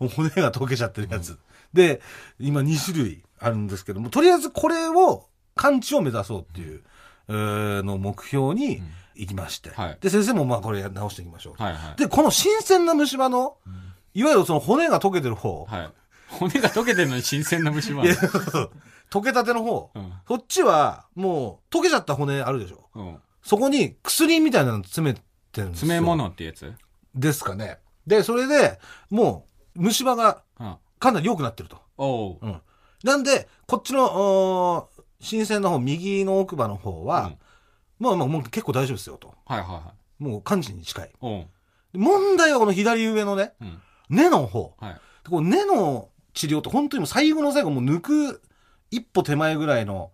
[0.00, 1.38] う骨が溶けちゃってるやつ。
[1.72, 2.00] で、
[2.38, 6.82] 今2種類あるんですけども、とりあえずこれを、完治を目指そうっていう、
[7.28, 8.82] えーの目標に
[9.14, 9.70] 行きまして。
[9.70, 11.62] はいで、先生もまあこれ直していきましょう。
[11.62, 12.00] はいはい。
[12.00, 13.56] で、この新鮮な虫歯の、
[14.14, 15.90] いわゆるその骨が溶けてる方、はい。
[16.30, 18.14] 骨が溶けてるのに新鮮な虫歯いや。
[19.10, 22.88] 溶けたての方、うんそっちはもう溶けちゃった骨あるでしょ。
[22.94, 23.16] うん。
[23.42, 25.20] そこに薬みたいなの詰めて
[25.62, 25.88] るんですよ。
[25.88, 26.72] 詰め物ってやつ？
[27.14, 27.78] ですかね。
[28.06, 28.78] で、それで、
[29.10, 30.76] もう、虫歯がうん。
[30.98, 31.78] かなり良くなってると。
[31.96, 32.38] おう。
[32.40, 32.60] うん。
[33.02, 37.32] なんで、こっちの、おー新鮮な方、右の奥歯の方は、
[37.98, 39.34] まあまあ、もう結構大丈夫ですよと。
[39.46, 40.22] はいはいはい。
[40.22, 41.10] もう完治に近い。
[41.20, 41.46] おう。
[41.94, 43.80] 問題はこの左上のね、うん。
[44.10, 44.74] 根の方。
[44.78, 45.00] はい。
[45.28, 48.42] こう根の治療って本当にもう最後の最後もう抜く
[48.90, 50.10] 一歩手前ぐらいの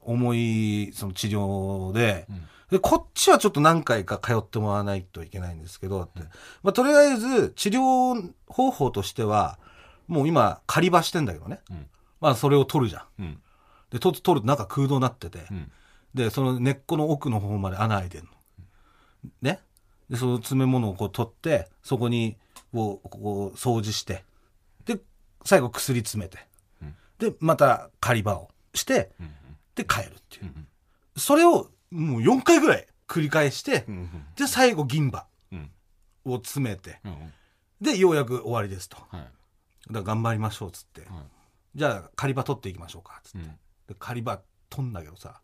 [0.00, 6.20] 重いその治療で、うんで、こっちはちょっと何回か通ってもらわないといけないんですけど、って
[6.64, 9.58] まあ、とりあえず治療方法としては、
[10.08, 11.60] もう今、仮歯してんだけどね。
[11.70, 11.86] うん。
[12.20, 13.22] まあ、それを取るじゃん。
[13.22, 13.38] うん。
[13.90, 15.70] で、取取ると中空洞になってて、うん。
[16.14, 18.30] で、その根っこの奥の方まで穴開いてんの。
[19.40, 19.60] ね。
[20.10, 22.36] で、その詰め物をこう取って、そこに、
[22.72, 24.24] こう、こう掃除して、で、
[25.44, 26.38] 最後薬詰めて、
[26.82, 29.30] うんで、また仮歯をして、うん。
[29.74, 30.48] で、帰るっていうう。
[30.48, 30.66] ん。
[31.16, 34.26] それを、もう4回ぐらい繰り返してう、ん。
[34.36, 35.70] で、最後銀歯うん。
[36.24, 37.32] を詰めて、うん。
[37.80, 38.96] で、ようやく終わりですと。
[38.96, 39.28] だかはい。
[39.90, 41.02] ら頑張りましょう、つって。
[41.02, 41.10] はい。
[41.76, 43.38] じゃあ、仮歯取っていきましょうか、つって。
[43.38, 43.44] うん。
[43.86, 45.40] で仮歯取んだけどさ、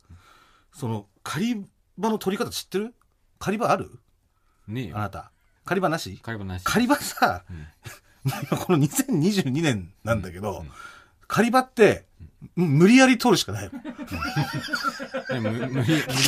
[0.72, 1.54] その仮
[2.00, 2.94] 歯の取り方知ってる？
[3.38, 4.00] 仮歯ある？
[4.66, 4.90] ね。
[4.94, 5.30] あなた
[5.64, 6.18] 仮歯なし？
[6.22, 6.64] 会話なし。
[6.64, 7.66] 仮歯さうん今
[8.66, 10.64] この2022年なんだけど、
[11.26, 12.04] 狩り場って、
[12.56, 13.70] 無理やり取るしかない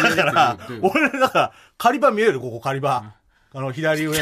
[0.03, 3.15] だから俺、だから、狩り場見えるここ狩り場。
[3.55, 4.15] あの、左上の。
[4.15, 4.21] じ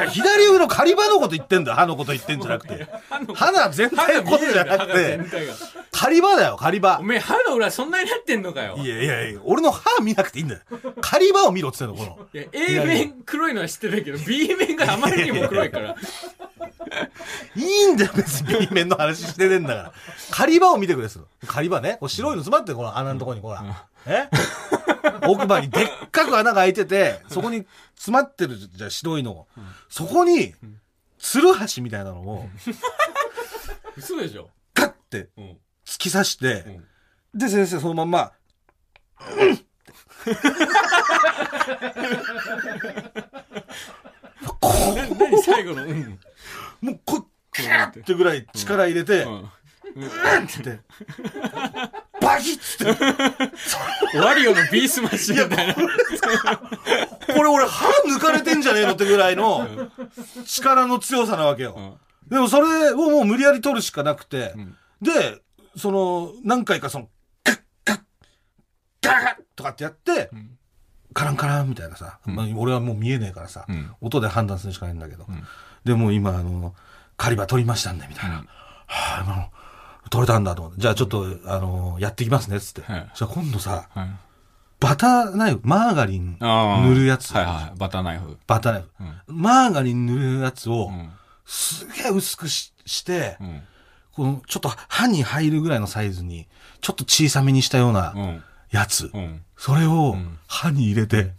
[0.00, 1.76] ゃあ、左上の狩り場のこと言ってんだよ。
[1.76, 2.86] 歯のこと言ってんじゃなくて。
[3.34, 5.20] 歯全体のことじゃなくて
[5.90, 7.02] 狩り場だよ、狩り場お。
[7.02, 10.60] めえ歯の裏そんなになってんのかよいやいやいや、俺の歯見なくていいんだよ。
[11.00, 12.40] 狩り場を見ろって言ってんの、この。
[12.40, 15.94] いや A 面黒いのは知ってたけど B 面があまりにも黒いから
[17.56, 19.92] いいんだよ、別に B 面の話してねえんだから。
[20.30, 21.26] 狩り場を見てくれする。
[21.46, 21.98] 狩り場ね。
[22.00, 23.86] こう白いの詰まってるこの穴のとこに、ほら。
[24.06, 24.28] え？
[25.26, 29.46] 奥歯にでっかく穴が開いてて、そこに詰まってるじゃあ白いの。
[29.88, 30.54] そこに、
[31.18, 32.48] ツルハシみたいなのを、
[33.96, 34.50] 嘘でしょ？
[34.74, 35.44] ガッてうん。
[35.84, 36.84] 突き刺して、ん。
[37.38, 38.32] で、先生そのまんま、
[44.94, 45.84] な何最後の？
[45.84, 46.18] うん。
[46.80, 49.48] もうこっ、キャーってぐらい力入れて、うん
[49.90, 50.80] って、
[52.20, 52.96] バキッつっ
[54.12, 55.74] て、ワリオのビースマシンみたいな。
[55.74, 55.80] こ
[57.34, 59.66] れ俺歯抜かれてんじゃねえのってぐらいの
[60.46, 61.98] 力の強さなわけよ。
[62.28, 64.76] でもそれをもう無理やり取るしかなくて、ん。
[65.02, 65.42] で、
[65.76, 67.08] その、何回かその、
[67.44, 68.00] ガッガッ、
[69.02, 70.58] ガッとかってやって、ん。
[71.12, 73.90] カランカランみたいなさ、まあ、俺はもう見えねえからさ、うん。
[74.00, 75.26] 音で判断するしかないんだけど、
[75.84, 76.74] でもう今あの、
[77.16, 78.38] 狩り場取りましたんで、みたいな。
[78.38, 78.44] うん。
[78.44, 78.46] は
[78.86, 79.50] あ、あの、
[80.08, 82.82] 取れたんだと思って、じゃあちょっと、あの、やってきますね、つって。
[82.82, 83.10] はい。
[83.14, 84.08] じゃあ今度さ、はい。
[84.80, 87.34] バターナイフ、マーガリン塗るやつ。
[87.34, 88.38] はいはいバターナイフ。
[88.46, 88.88] バターナイフ。
[89.26, 91.10] マーガリン塗るやつをう、ん。
[91.44, 93.62] すげえ薄くしして、うん。
[94.14, 96.46] このちょっと歯に入るぐらいのサイズに、
[96.80, 98.42] ちょっと小さめにしたようなうん。
[98.70, 99.10] やつ。
[99.12, 99.42] うん。
[99.58, 100.38] それをん。
[100.46, 101.34] 歯に入れて、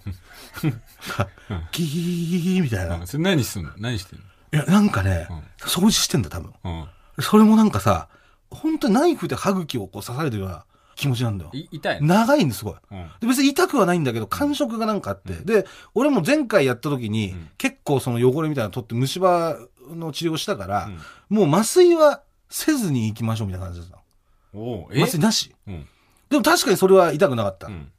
[1.72, 2.98] ギーみたいな。
[2.98, 3.08] いうん。
[3.08, 3.72] それ何すんの？
[3.78, 4.20] 何してん
[4.52, 6.54] や、なんかねうん、掃除してんだ、多分。
[6.64, 6.88] の
[7.20, 8.08] それもなんかさ、
[8.52, 11.60] 本当にナイフで歯茎をこう刺されてるような気持ちなんだようん。
[11.60, 12.08] い痛いの？
[12.08, 12.76] 長いんです、すごい。
[12.92, 15.34] うんで別に痛くはないんだけど、感触がなんかあって。
[15.34, 19.58] で、俺も前回やった時に、ん結構その汚れみたいなの取って虫歯
[19.90, 21.00] の治療したから、うん
[21.38, 24.64] もう麻酔はせずに行きましょうみたいな感じだったの。
[24.64, 25.02] おうえ？
[25.02, 25.56] 麻酔なし。
[25.68, 25.88] うん
[26.30, 27.68] でも確かにそれは痛くなかった。
[27.68, 27.92] うん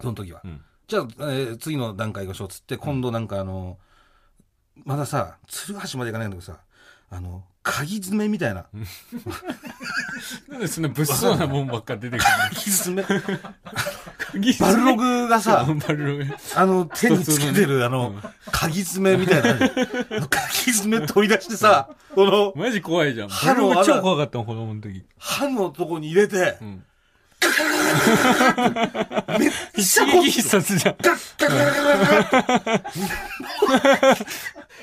[0.00, 0.40] その時は。
[0.44, 3.78] うんじゃあ、えー次の段階がしょうっつって、今度なんかあの、
[4.84, 6.58] まださ、鶴橋まで行かないんだけどさ、
[7.10, 8.66] あの、鍵爪みたいな。
[10.48, 13.02] なんでそんな物騒なもんばっか出てくる鍵爪
[14.60, 15.66] バルログがさ、
[16.56, 19.58] あの、手につけてる、あうのん、鍵爪みたいな。
[20.28, 23.28] 鍵爪取り出してさ、この、マジ怖いじゃん。
[23.28, 25.04] 歯の超怖かったもん子供の時。
[25.18, 26.84] 歯のとこに入れてう、ん
[29.38, 30.96] めっちゃ一必殺じゃん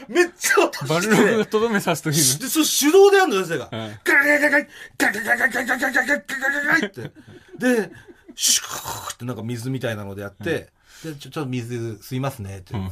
[0.08, 3.69] めっちゃ音バルしてログがとどめ刺す時 で、それ手動でやるのよ、先生が。
[3.71, 7.02] うんガラガラガラガラガラガラガラガラガラガラガラガラガラって。
[7.58, 7.91] で、
[8.36, 10.69] シューってなんか水みたいなのでやって、
[11.04, 12.78] で、ちょ、ちょっと水吸いますねって。
[12.78, 12.89] ん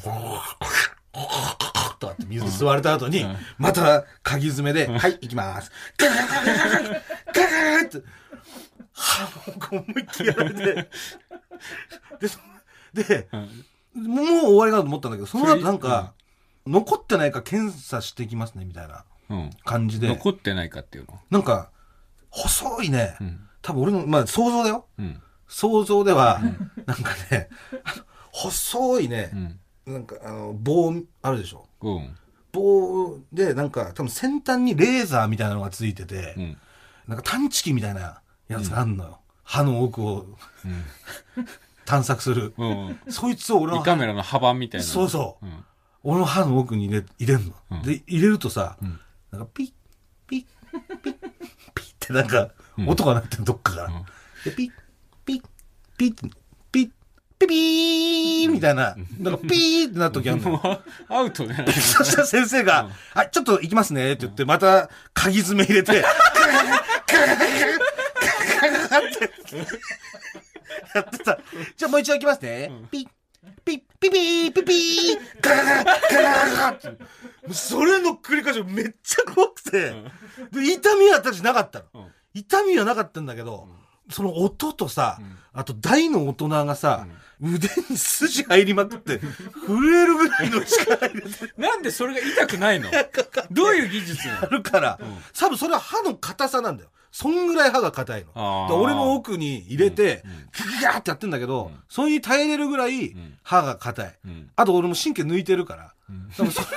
[2.00, 5.72] とかって水吸われた後にん、また鍵爪で、はい、行きます。
[5.98, 7.02] ガラガラガラガラガラガラ
[7.34, 8.02] ガラって、
[9.00, 10.90] 歯を思いっきりやられて、
[12.20, 12.40] で、そ
[12.94, 13.28] で、
[13.96, 16.14] もう終わりかなと思ったんだけど、その後なんか、
[16.68, 19.50] 残ってないか検査していきますね、みたいなうん。
[19.64, 20.08] 感じで。
[20.08, 21.20] 残ってないかっていうの？
[21.30, 21.72] なんか、
[22.30, 23.48] 細いね、ん。
[23.62, 24.86] 多分俺の、まあ想像だよ。
[24.98, 25.22] うん。
[25.48, 26.40] 想像では、
[26.86, 27.50] なんかね、
[28.32, 29.32] 細いね。
[29.88, 29.94] う、ん。
[29.94, 31.68] なんかあの、棒あるでしょ？
[31.82, 32.16] うん。
[32.52, 36.58] 棒で、なんか多分先端にレーザーみたいなのがついてて、うん。
[37.08, 39.20] なんか探知機みたいなやつがあんのよ。
[39.44, 40.26] 歯の奥を
[41.86, 42.54] 探索する。
[42.58, 44.86] うんそいつを俺の胃カメラの幅みたいな。
[44.86, 45.46] そうそう。
[45.46, 45.64] うん
[46.02, 47.82] 俺の歯の奥に入れ入れんの、うん。
[47.82, 49.00] で、入れるとさ、ん。
[49.32, 49.72] なんかピッ、
[50.28, 50.46] ピッ、
[51.02, 52.90] ピッ、ピッってなんか、うん。
[52.90, 53.86] 音が鳴ってるどっかから。
[53.88, 54.06] うん。
[54.46, 54.72] で、ピッ、
[55.26, 55.42] ピッ、
[55.98, 56.14] ピッ、
[56.72, 56.90] ピッ、
[57.40, 60.82] ピピーみたいな、なんかピーってなるときあるの。
[61.08, 61.72] アウトじゃない。
[61.74, 66.04] そしたら先生が、はい、ちょっと行きますねって言って、また鍵爪入れて、
[68.60, 69.56] ガラガラガラガラガラガラって
[70.96, 71.40] やってた。
[71.78, 72.72] じゃあもう一度行きますね。
[72.92, 73.08] ピッ、
[73.64, 76.90] ピッ、ピピー、ピピー、ガラガラガラガラガラって。
[76.90, 76.96] も
[77.50, 79.94] うそれの繰り返しがめっちゃ怖くて、
[80.52, 81.86] で、痛みは私なかったの。
[81.94, 82.12] うん。
[82.34, 83.68] 痛みはなかったんだけど、
[84.12, 85.38] その音とさ、ん。
[85.54, 87.08] あと大の大人がさ、
[87.42, 89.20] 腕に筋入りまくって、
[89.66, 91.30] 震えるぐらいの力入れて。
[91.58, 92.90] なんでそれが痛くないの？
[93.52, 95.00] どういう技術なやのるから、
[95.38, 96.90] 多分それは歯の硬さなんだよ。
[97.12, 98.68] そんぐらい歯が硬いの。
[98.82, 100.24] 俺の奥に入れて、
[100.80, 104.20] ギャーってやってんだけど、それに耐えれるぐらいん歯が硬い。
[104.26, 105.94] うんあと俺も神経抜いてるから。
[106.38, 106.62] 多分そ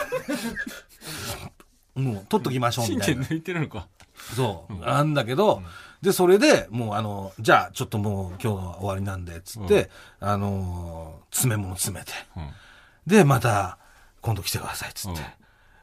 [1.94, 3.16] もう取っときましょうみたいな。
[3.16, 3.88] 神経抜いてるのか。
[4.34, 4.74] そう。
[4.74, 5.62] なんだけど、
[6.00, 9.90] で、それで、もうあの、じゃあ、ちょっともう今日は終わりなんで、つって、
[10.20, 12.12] あのー、詰め物詰めて。
[12.36, 12.50] うん。
[13.06, 13.78] で、また、
[14.20, 15.20] 今度来てください、つって。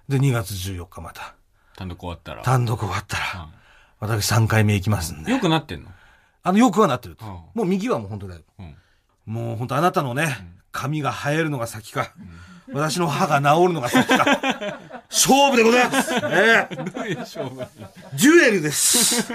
[0.09, 1.35] で、2月14日また、
[1.77, 2.43] 単独終わったら。
[2.43, 3.49] 単独終わったら、
[3.99, 5.31] 私3回目行きますんで。
[5.31, 5.89] よくなってんの？
[6.43, 7.25] あの、よくはなってると。
[7.25, 8.41] うんもう右はもう本当だよ。
[8.59, 8.75] うん。
[9.25, 10.27] もう本当あなたのね、
[10.71, 12.13] 髪が生えるのが先か、
[12.71, 14.25] 私の歯が治るのが先か、
[15.09, 16.13] 勝負でございます。
[16.15, 17.55] ええどういう勝負？
[17.57, 19.33] デュエルです。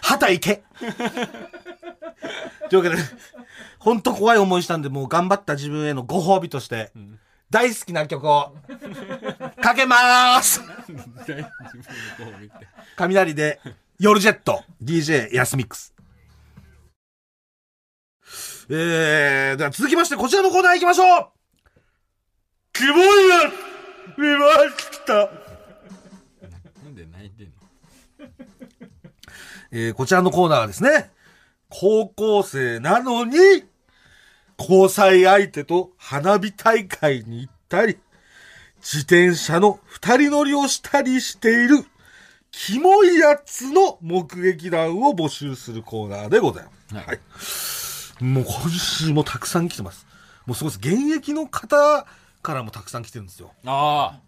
[0.00, 0.62] 旗行け。
[2.70, 3.02] というわけで、
[3.78, 6.90] 本当怖い思いしたんで、もう頑張った自分へのご褒美として、
[7.50, 8.56] 大好きな曲を、
[9.62, 11.50] かけまーす 自分のこ
[12.38, 12.65] う見て。
[12.96, 13.60] 雷で、
[13.98, 15.94] 夜ジェット、DJ ヤスミックス。
[18.68, 21.28] えー、では続きまして、こちらのコーナー行きましょう。
[22.72, 23.50] キモいや
[24.14, 25.14] つ見ました。
[26.82, 27.52] なんで泣いてんの？
[29.70, 31.10] えーこちらのコーナーはですね、
[31.68, 33.36] 高校生なのに、
[34.58, 37.98] 交際相手と花火大会に行ったり、
[38.78, 41.84] 自転車の二人乗りをしたりしている、
[42.58, 46.94] キモいやつの目撃談を募集するコーナーでございます。
[46.94, 48.24] はいはい。
[48.24, 50.06] もう今週もたくさん来てます。
[50.46, 50.94] もうすごいです。
[50.94, 52.06] 現役の方
[52.40, 53.52] からもたくさん来てるんですよ。
[53.66, 54.20] あ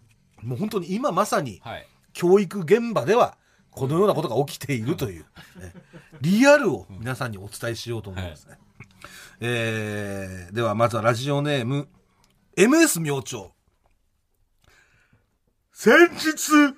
[0.43, 1.69] もう本当に今まさにあ。
[1.71, 1.87] はい。
[2.13, 3.35] 教育現場では
[3.71, 5.25] このようなことが起きているという、
[5.59, 5.73] ね
[6.21, 8.57] リアルを皆さんにお伝えしようと思いますね、
[9.39, 11.87] えーではまずはラジオネーム
[12.57, 13.53] MS 明朝
[15.71, 16.75] 先日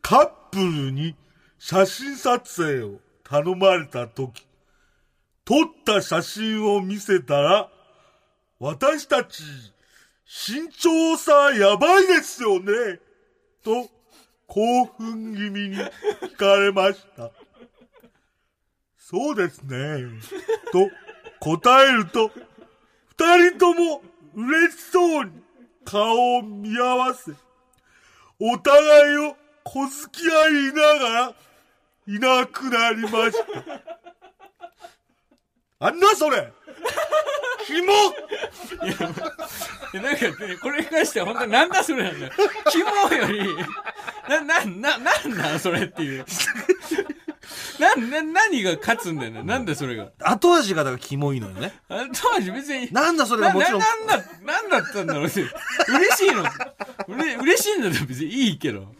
[0.00, 1.14] カップルに
[1.58, 4.46] 写真撮影を頼まれた時
[5.44, 7.68] 撮った写真を見せたら
[8.58, 9.42] 私たち
[10.24, 13.00] 身長差やばいですよね
[13.64, 13.88] と
[14.46, 17.30] 興奮気味に聞かれました。
[18.96, 20.04] そうですね。
[20.72, 20.90] と
[21.40, 22.30] 答えると、
[23.16, 24.02] 二人とも
[24.34, 25.30] 嬉しそうに
[25.84, 27.32] 顔を見合わせ、
[28.38, 29.36] お互いを
[29.68, 31.34] 小突き合いながら
[32.06, 33.44] いなくなりました。
[35.86, 36.50] あんなそれ
[37.66, 37.92] キモ
[39.92, 42.32] でなんかね、これに関しては本当になんだそれなんだよ。
[42.70, 43.56] キモより、
[44.28, 46.24] な、な、な、なんなんそれっていう。
[47.78, 49.42] な、な、何が勝つんだよね。
[49.42, 50.10] なんだそれが。
[50.20, 51.74] 後味がだからキモいのよね。
[51.88, 52.90] あ当時別に。
[52.92, 53.80] なんだそれな、な、がもちろん。
[53.80, 55.22] なんだ、なんだったんだろう。
[55.24, 56.42] 嬉しいの。
[56.42, 58.94] うれ、嬉しいんだったら別にいいけど。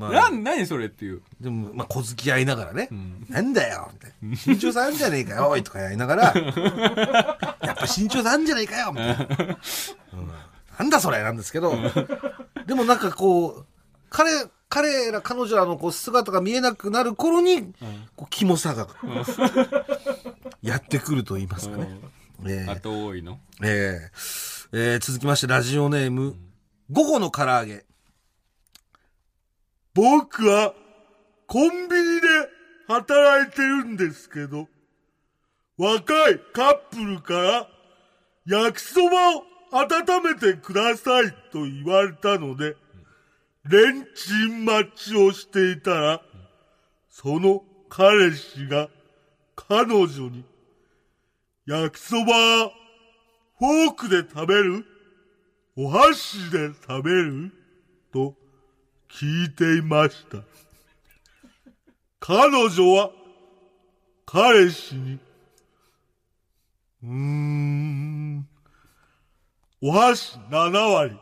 [0.00, 1.22] まあなん、何それっていう。
[1.40, 2.88] でも、まあ、小突き合いながらね。
[3.28, 4.12] なんだよって。
[4.46, 6.32] 身長差あんじゃねえかよ、 おいとかやりながら、や
[7.72, 9.26] っぱ身長差あんじゃねえかよ、みたいな。
[10.14, 10.30] うん
[10.78, 11.74] なんだそれなんですけど、
[12.66, 13.66] でもなんかこう、
[14.08, 14.30] 彼、
[14.70, 17.74] 彼ら、彼女らのこう姿が見えなくなる頃に、
[18.16, 18.88] こう、キモさが、
[20.62, 22.00] やってくると言いますかね。
[22.46, 23.38] ええ後多いの？
[23.62, 26.34] えーえー続きまして、ラジオネーム、
[26.90, 27.84] 午後の唐揚げ。
[29.94, 30.74] 僕は、
[31.46, 32.28] コンビニで
[32.86, 34.68] 働いてるんですけど、
[35.76, 37.68] 若いカップルから、
[38.46, 42.76] 焼きそばを温めてくださいと言われたので、
[43.64, 46.22] レンチン待ちをしていたら、
[47.08, 48.88] その彼氏が
[49.54, 50.44] 彼女に、
[51.66, 52.70] 焼きそば
[53.58, 54.86] フォークで食べる？
[55.76, 57.52] お箸で食べる？
[58.12, 58.34] と
[59.12, 60.38] 聞いていました。
[62.20, 63.10] 彼女は
[64.26, 65.18] 彼氏に、
[67.02, 68.48] うーん、
[69.82, 71.18] お箸7割、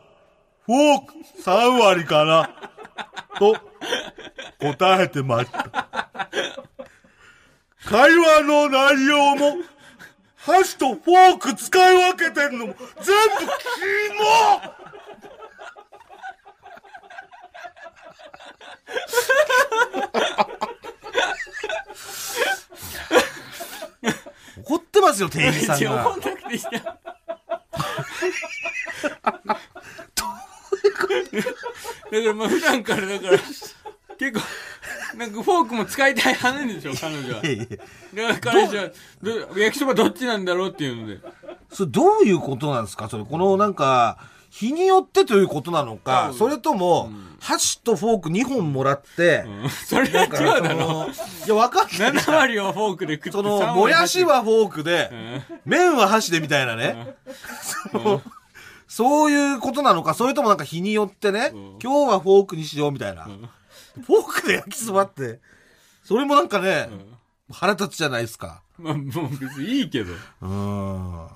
[0.65, 2.49] フォーク3割かな、
[3.39, 3.57] と
[4.59, 6.09] 答えてました。
[7.85, 9.63] 会話の内容も、
[10.37, 13.79] 箸とフォーク使い分けてんのも全部キ
[14.19, 14.98] モ
[24.63, 25.95] 怒ってますよ、店員さんが。
[26.03, 26.73] なくていいじゃん。
[32.11, 33.37] だからまあ普段からだから、
[34.17, 34.39] 結構、
[35.17, 37.43] なんかフォークも使いたい派なんでしょ、彼女は。
[37.43, 38.89] いやいやだから彼女は、
[39.21, 41.19] ど焼きそばどっちなんだろうっていうので。
[41.71, 43.07] それどういうことなんですか？
[43.09, 44.17] それ、このなんか、
[44.49, 50.27] 日によってということなのか、うんそれとも、箸とフォーク2本もらって、うん それは違
[50.59, 50.79] うだろ。
[50.79, 51.07] その
[51.45, 52.11] いや、わかんない。
[52.11, 57.15] 7割をフォークで食ってその、3割もやしはフォークで、ん麺は箸でみたいなね。
[58.87, 63.25] そういうことなのか、それともなんか日によってね、うん今日はフォークにしようみたいな。
[63.25, 63.49] うん
[64.05, 65.39] フォークで焼きそばって、
[66.03, 67.05] それもなんかね、うん
[67.51, 68.61] 腹立つじゃないですか。
[68.77, 70.13] まあ、もう別にいいけど。
[70.13, 71.27] うーん。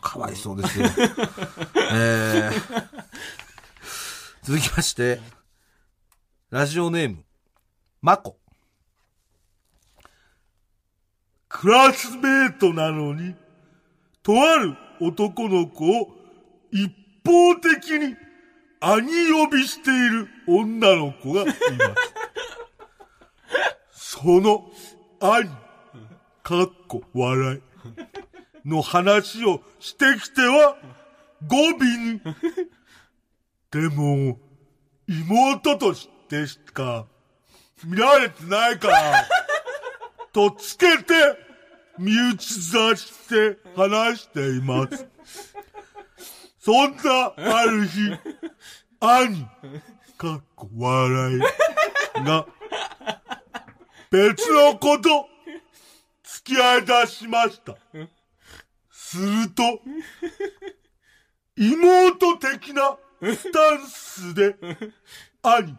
[0.00, 0.86] かわいそうですよ。
[1.92, 2.94] えー、
[4.42, 5.20] 続きまして、
[6.50, 7.24] ラジオネーム、
[8.00, 8.38] マコ。
[11.48, 13.34] クラスメートなのに、
[14.22, 16.08] とある男の子を
[16.70, 16.92] 一
[17.24, 18.16] 方的に
[18.80, 21.52] 兄呼びしている女の子がいま
[23.92, 24.18] す。
[24.18, 24.70] その
[25.20, 25.48] 兄、
[26.42, 27.60] かっこ笑い。
[28.64, 30.76] の話をしてきては、
[31.46, 32.20] 語尾に。
[33.70, 34.38] でも、
[35.08, 37.06] 妹としてしか
[37.84, 39.28] 見られてないから、
[40.32, 41.14] とつけて、
[41.98, 45.06] 身内座して話しています。
[46.58, 48.16] そんなある日、
[49.00, 49.46] 兄、
[50.16, 51.38] かっこ笑い
[52.24, 52.46] が、
[54.10, 55.28] 別の子と
[56.22, 57.76] 付き合い出しました。
[59.10, 59.82] すると、
[61.56, 64.54] 妹的なスタンスで、
[65.42, 65.76] 兄、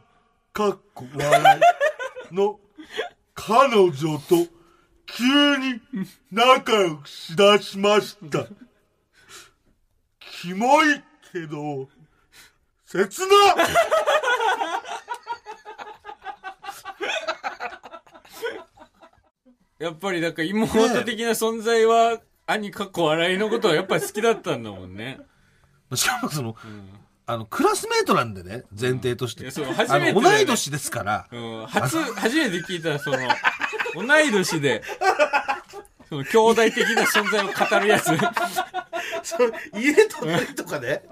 [0.51, 1.59] かっこ笑
[2.29, 2.59] いの
[3.33, 4.35] 彼女と
[5.05, 5.79] 急に
[6.29, 8.47] 仲良くしだしました。
[10.19, 11.01] キモい
[11.31, 11.87] けど、
[12.85, 13.27] 切な
[19.79, 22.19] やっぱり、だか妹的な存在は、
[22.51, 25.19] 兄かっこ笑いのことはやっぱり好きだったんだもんね。
[25.95, 26.55] しかもその、ん。
[27.25, 29.43] あの、クラスメートなんでね、前提として。
[29.43, 30.21] いやそう初めてね。
[30.21, 33.17] 同い年ですから、うん、初、初めて聞いた、その、
[33.95, 34.83] 同い年で、
[36.09, 38.07] その、兄弟的な存在を語るやつ。
[39.23, 41.03] その家隣とかね、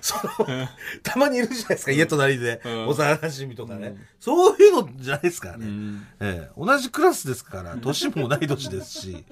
[0.00, 0.68] その、
[1.02, 2.86] たまにいるじゃないですか、家隣で、うん。
[2.88, 5.66] 幼馴染とかね、そういうのじゃないですからね。
[5.66, 6.06] うん。
[6.20, 6.50] ええ。
[6.56, 9.24] 同じクラスですから、年も同い年ですし、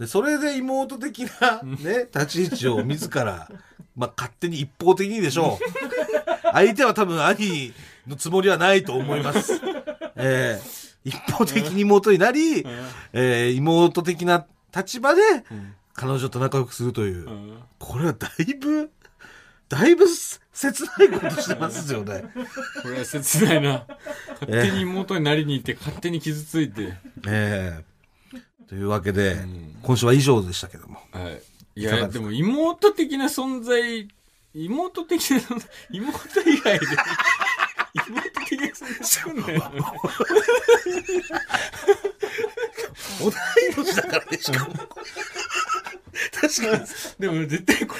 [0.00, 3.50] でそれで妹的なね、立ち位置を自ら、
[3.94, 5.70] まあ、勝手に一方的にでしょう。
[6.52, 7.74] 相手は多分兄
[8.06, 9.60] のつもりはないと思います。
[10.16, 12.66] ええ一方的に妹になり、
[13.12, 15.20] ええ妹的な立場で、
[15.92, 17.28] 彼女と仲良くするという。
[17.28, 18.90] うんこれはだいぶ、
[19.68, 20.06] だいぶ
[20.52, 22.24] 切ないことしてますよね。
[22.82, 23.86] これは切ないな。
[24.40, 26.94] 勝手に妹になりに行って、勝手に傷ついて。
[27.26, 27.90] ええ
[28.70, 31.00] というわけで、ん今週は以上でしたけども。
[31.10, 31.80] はい。
[31.80, 34.06] いや、でも妹的な存在、
[34.54, 36.86] 妹的な存在、 妹以外で、
[38.06, 39.60] 妹的な存在。
[43.18, 43.32] 同い
[43.74, 44.74] 年だからね、しかも。
[44.74, 44.88] 確
[46.70, 46.86] かに。
[47.18, 47.96] でも絶対こ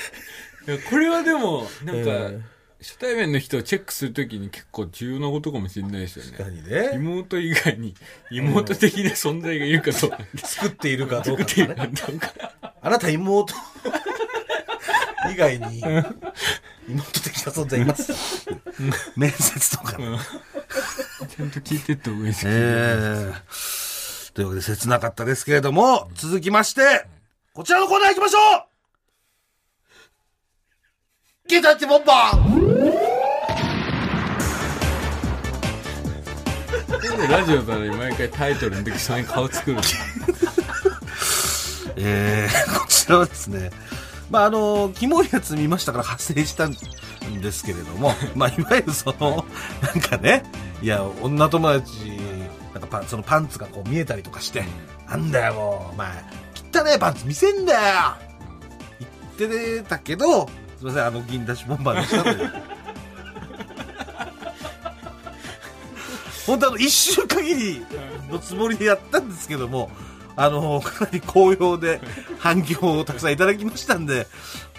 [0.68, 2.40] れ、これはでも、なんか、え
[2.82, 6.56] 初対面の人をチェックするときに結構重要なことかもしれないですよ確かね。
[6.62, 6.90] にね。
[6.94, 7.94] 妹以外に
[8.30, 10.18] 妹的な存在がいるかどうか。
[10.36, 12.32] 作っているかどうかっていうとかどうか。
[12.80, 13.54] あなた妹
[15.30, 15.80] 以外に
[16.88, 18.46] 妹的な存在います？
[19.14, 20.18] 面接とかね。
[21.28, 22.52] ちゃんと聞いてった方がいいですよ。
[22.54, 27.06] えー、というわけで切なかったですけれども、続きまして、
[27.52, 28.64] こちらのコーナー行きましょう
[31.48, 32.32] ゲタッチボンバ
[37.28, 39.78] ラジオなのに毎回タイトルの時それに顔作る。
[41.96, 43.70] えー、こちらはですね、
[44.30, 46.72] まあ、あの、キモいやつ見ましたから発生したん
[47.42, 49.44] ですけれども、 まあ、いわゆるその、
[49.82, 50.44] なんかね、
[50.82, 51.92] いや、女友達、
[52.72, 54.64] なんかパンそのパンツがこう見えたりとかして、
[55.08, 56.08] なんだよもう、お前、
[56.72, 57.80] 汚ねえパンツ見せんだよ
[59.38, 60.46] 言ってたけど、
[60.78, 62.52] すいません、あの、銀出しボンバーでしたという。
[66.50, 67.86] 本当あの、一週限り
[68.28, 69.88] のつもりでやったんですけども、
[70.34, 72.00] あの、かなり好評で
[72.38, 74.26] 反響をたくさんいただきましたんで、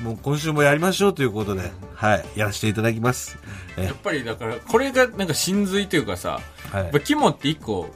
[0.02, 3.38] もう今週もやりましょうということで、はい、やらせていただきます。
[3.78, 6.42] えやっぱりだから、これがなんか真髄というかさ、
[6.72, 7.90] はいやっぱキモって一個、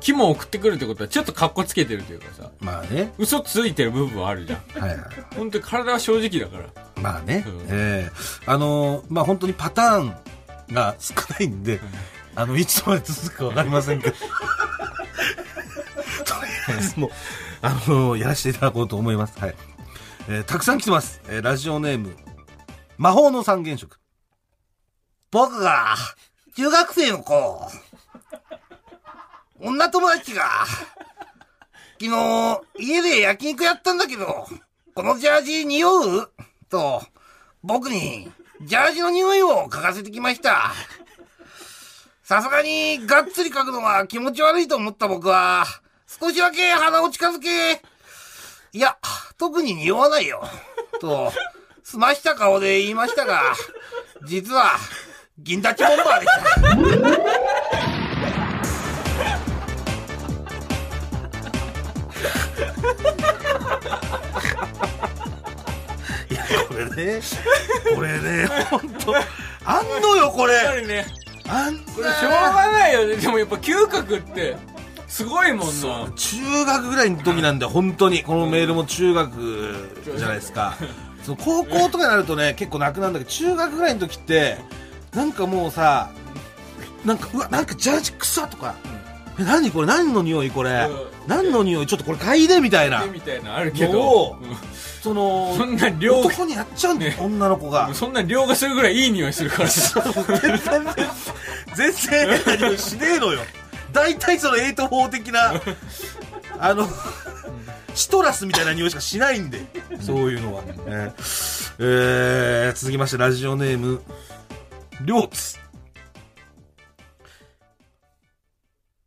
[0.00, 4.80] キモを送ってくるってことはちょっと格好つけてるというかさ、まあね、嘘ついてる部分はあるじゃん。
[4.80, 4.98] はいはい。
[5.36, 7.02] 本当に体は正直だから。
[7.02, 8.10] まあね、うんええ
[8.46, 10.14] あのまあ本当にパターン
[10.72, 11.80] が少ないんで、
[12.34, 14.30] あの、いつまで続くかわかりませんけど、とり
[16.68, 17.10] あえずもう、
[17.62, 19.38] あのやらせていただこうと思います。
[19.38, 19.54] はい。
[20.28, 21.20] えーたくさん来てます。
[21.28, 22.16] えーラジオネーム、
[22.96, 23.98] 魔法の三原色。
[25.30, 25.96] 僕が、
[26.56, 27.70] 中学生の子、
[29.60, 30.66] 女友達が、
[32.00, 34.46] 昨日、家で焼肉やったんだけど、
[34.94, 36.30] このジャージ匂う？
[36.70, 37.02] と、
[37.62, 38.30] 僕に、
[38.62, 40.72] ジャージの匂いを嗅がせてきました。
[42.30, 45.64] さすがに、がっつり嗅ぐのは気持ち悪いと思った僕は、
[46.06, 47.82] 少しだけ鼻を近づけ、
[48.72, 48.96] いや、
[49.36, 50.40] 特に匂わないよ。
[51.00, 51.32] と、
[51.82, 53.42] 澄ました顔で言いましたが、
[54.22, 54.76] 実は、
[55.40, 56.50] 銀立ちボンバーでした。
[66.30, 67.20] いや、これね、
[67.96, 69.16] これね、ほんと、
[69.64, 70.86] あんのよ、これ。
[70.86, 71.06] ね、
[71.52, 73.16] あんこれしょうがないよね。
[73.16, 74.56] でもやっぱ嗅覚って、
[75.08, 76.12] すごいもんな。
[76.14, 78.22] 中学ぐらいの時なんで、本当に。
[78.22, 80.76] このメールも中学じゃないですか。
[81.24, 84.58] その高校とかになるとね、結構なくなるんだけど、中学ぐらいの時って、
[85.12, 86.10] なんかもうさ、
[87.04, 88.76] なんか、うわ、なんかジャージ臭とか、
[89.38, 89.86] え何これ？
[89.86, 91.86] 何の匂いこれ、うん何の匂い？
[91.86, 93.04] ちょっとこれ嗅いでみたいな。
[93.06, 94.44] みたいなのあるけもど、う
[95.02, 97.94] その、そんな量男にやっちゃうんだよ、ね女の子がうん。
[97.94, 99.68] そんな量がするぐらいいい匂いするから。
[99.68, 100.96] 全然、
[101.74, 103.40] 全然変な匂いしねえのよ。
[103.92, 105.54] 大体その84的な、
[106.58, 106.88] あの、
[107.94, 109.60] シトラスみたいな匂いしかしないんで、
[110.00, 110.62] そういうのは。
[110.66, 114.02] えーえー続きまして、ラジオネーム、
[115.00, 115.58] りょうつ。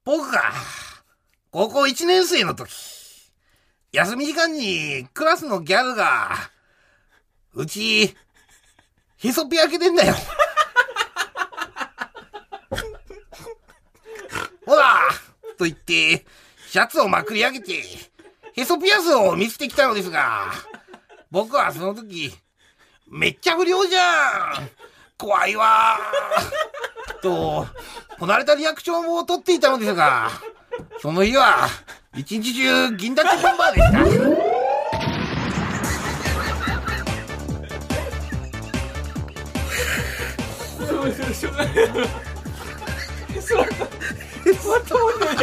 [0.05, 0.41] 僕が、
[1.51, 2.71] 高校1年生の時、
[3.93, 6.31] 休み時間にクラスのギャルが、
[7.53, 8.15] うち、
[9.17, 10.15] へそピ開けてんだよ。
[14.65, 14.99] ほら
[15.59, 16.25] と言って、
[16.67, 17.83] シャツをまくり上げて、
[18.55, 20.51] へそピアスを見せてきたのですが、
[21.29, 22.33] 僕はその時、
[23.07, 24.69] めっちゃ不良じゃん
[25.19, 25.99] 怖いわ
[27.21, 27.67] と、
[28.17, 30.31] こなれたリアクションを取っていたのですが、
[30.99, 31.67] その日は、
[32.15, 34.05] 一日中銀立ちボンバーでした。
[41.33, 41.71] しょうがな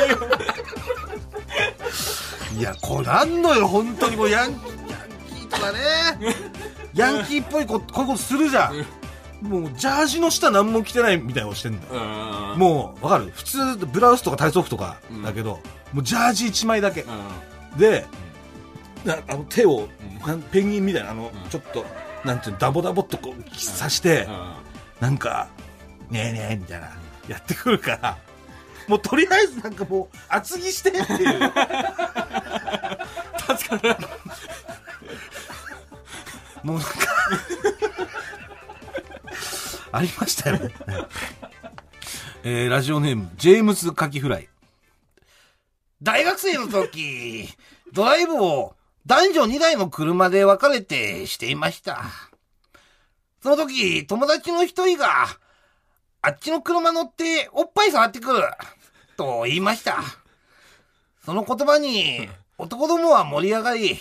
[0.07, 0.17] いよ。
[2.57, 4.61] いや、こうなんのよ、本当にもうヤンヤン
[5.29, 5.79] キーとかね。
[6.95, 8.87] ヤンキーっぽいここういうことするじゃん。
[9.43, 11.93] もう、ジャージの下何も着てないみたいなのしてんだよ。
[12.53, 12.59] うん。
[12.59, 13.33] もう、わかる？
[13.35, 15.61] 普通、ブラウスとか体操服とかだけど、
[15.93, 17.03] もうジャージ1枚だけ。
[17.03, 17.79] うん。
[17.79, 18.07] で、
[19.05, 19.89] なあの手を、
[20.53, 21.87] ペンギンみたいな、あの、ちょっと、
[22.25, 23.55] なんていうの、ダボダボっとこう、刺
[23.91, 24.29] して、
[25.01, 25.49] なんか、
[26.11, 26.91] ねえねえ、みたいな、
[27.29, 28.19] やってくるから、
[28.89, 31.53] もうとりあえずなんかもう、厚着してっていう。
[31.53, 31.57] 確
[33.69, 33.95] かに。
[36.63, 36.91] もうなんか、
[39.93, 40.75] ありましたよね。
[42.43, 44.49] えー、ラジオネーム、ジェームズカキフライ。
[46.03, 47.49] 大学生の時、
[47.93, 48.75] ドライブを
[49.07, 52.05] 男女2台の車で分かれてしていました。
[53.43, 55.27] その時、友達の一人が、
[56.23, 58.43] あっちの車乗っておっぱい触ってくる、
[59.17, 60.03] と言いました。
[61.25, 62.29] その言葉に、
[62.59, 63.99] 男どもは盛り上がり、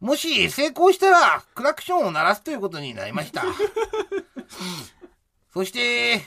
[0.00, 3.44] もし成功したら、クラクションを鳴らすということになりました。
[5.56, 6.20] そして、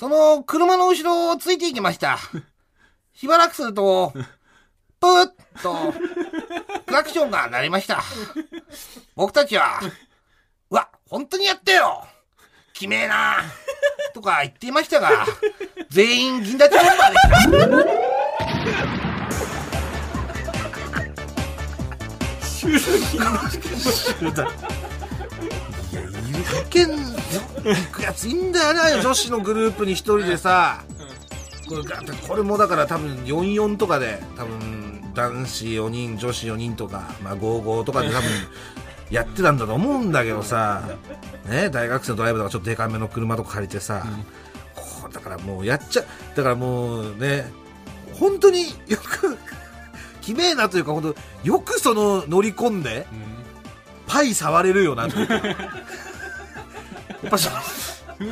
[0.00, 2.18] その車の後ろをついていきました。
[3.14, 4.12] しばらくすると、
[4.98, 5.94] プーッと、
[6.84, 8.02] クラクションが鳴りました。
[9.14, 9.78] 僕たちは、
[10.70, 12.04] うわ、本当にやったよ
[12.72, 13.44] きめえな
[14.12, 15.24] とか言っていましたが、
[15.88, 17.18] 全員銀立ちボンバーで
[24.28, 24.42] した。
[25.92, 26.10] いや、いる
[26.68, 27.13] けん、
[27.64, 30.84] 行くやついいんだよね、女子のグループに一人でさ。
[31.68, 38.30] これがこれもだから多分44とかで、多分男子4人、女子4人とか、まあ55とかで多分
[39.10, 40.82] やってたんだと思うんだけどさ、
[41.48, 44.04] ね、大学生のドライブとかちょっとデカめの車とか借りてさ、
[44.74, 46.04] こうだからもうやっちゃ、
[46.34, 47.50] だからもうね、
[48.12, 49.38] 本当によく、
[50.20, 53.06] きめえなというか、本当よくその乗り込んで、
[54.06, 55.34] パイ触れるよなというか。
[55.34, 55.56] や
[57.24, 57.50] っぱす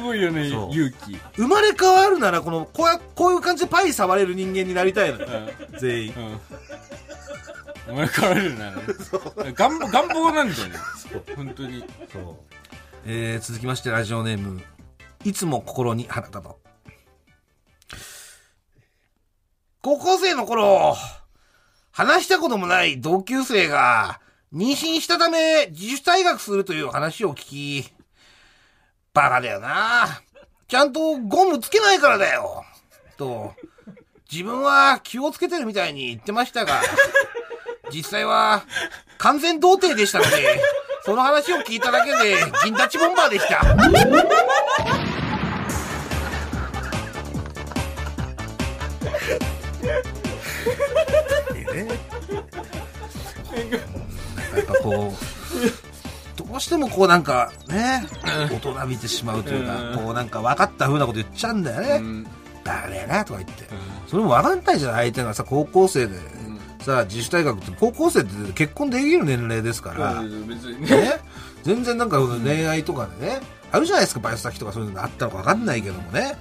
[0.00, 1.18] ごいよね、そう勇気。
[1.36, 5.26] 生まれ変わるならこのこうやこういう感じでパイ触れる人間になりたいのよ
[5.72, 5.78] うん。
[5.78, 6.40] 全員うん。
[7.94, 8.72] お前変われるな。
[9.54, 10.76] 願望、願望なんだよね。
[11.34, 11.84] 本当に。
[12.12, 12.36] そう、
[13.06, 14.62] えー続きましてラジオネーム
[15.24, 16.56] いつも心に花束
[19.82, 20.96] 高校生の頃、
[21.90, 24.20] 話したこともない同級生が
[24.54, 27.92] 妊娠したため自主退学するという話を聞き、
[29.14, 30.22] バカだよな。
[30.68, 32.64] ちゃんとゴムつけないからだよ。
[33.18, 33.52] と、
[34.30, 36.80] 自分は気をつけてるみたいに言ってましたが、
[37.92, 38.64] 実際は
[39.18, 40.62] 完全童貞でしたので、
[41.04, 43.54] その話を聞いただけで、銀立ちボンバーでした。
[54.56, 55.31] やっぱこう、
[56.52, 61.88] どうしてもこうなんかね、大人びてしまうというか、こうなんか分かった風なこと言っちゃうんだよね。
[61.96, 62.26] うん
[62.62, 63.64] だねなとか言って。
[64.06, 66.16] それも分かんないじゃん、相手がさ、高校生で。
[66.80, 70.96] さ、自主大学って、高校生って結婚できる年齢ですから、別にね。
[70.96, 71.12] ね、
[71.62, 73.40] 全然なんか恋愛とかでね、
[73.72, 76.36] あるじゃないですか、バイト先とかそういうのがあったのか分かんないけどもね。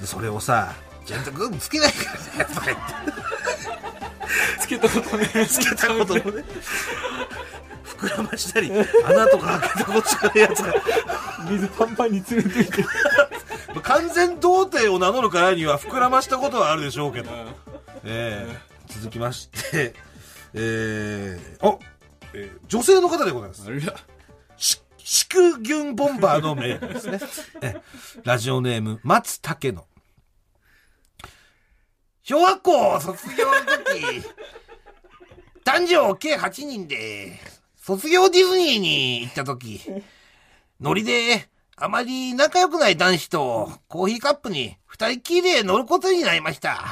[0.00, 0.72] で、それをさ、
[1.04, 2.82] ちゃんとグーつけないからね、とか言って。
[4.60, 5.46] つけたことね。
[5.46, 6.44] つけたこともね。
[7.96, 10.74] 膨らましたり、穴とか開けたことないやつが、
[11.50, 12.84] 水パンパンに連れて行って。
[13.82, 17.30] 完全童貞を名乗るからには膨らましたことはあるでしょうけど。
[18.04, 19.94] ええ続きまして、
[20.54, 21.78] えー、あ、
[22.32, 23.66] えー女性の方でございます。
[23.66, 23.80] あら。
[24.56, 27.20] し祝ギュンボンバーのメールですね。
[27.62, 27.76] え
[28.24, 29.86] ラジオネーム、松竹野。
[32.22, 33.52] 小学校卒業の
[33.84, 34.24] 時、
[35.62, 37.38] 男女計8人で、
[37.86, 39.80] 卒業ディズニーに行った時、
[40.80, 46.82] ノリで、あまり仲良くない男子とコーヒーカップに二人きりで乗ることになりました。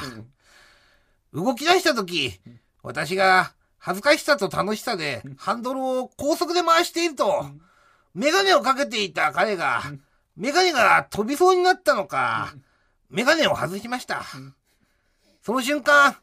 [1.33, 2.39] 動き出した時、
[2.81, 7.45] 私が恥ずかしさと楽しさでハンドルを高速で回していると、
[8.13, 9.81] メガネをかけていた彼が、
[10.37, 12.53] メガネが飛びそうになったのか、
[13.09, 14.23] メガネを外しました。
[15.41, 16.15] その瞬間、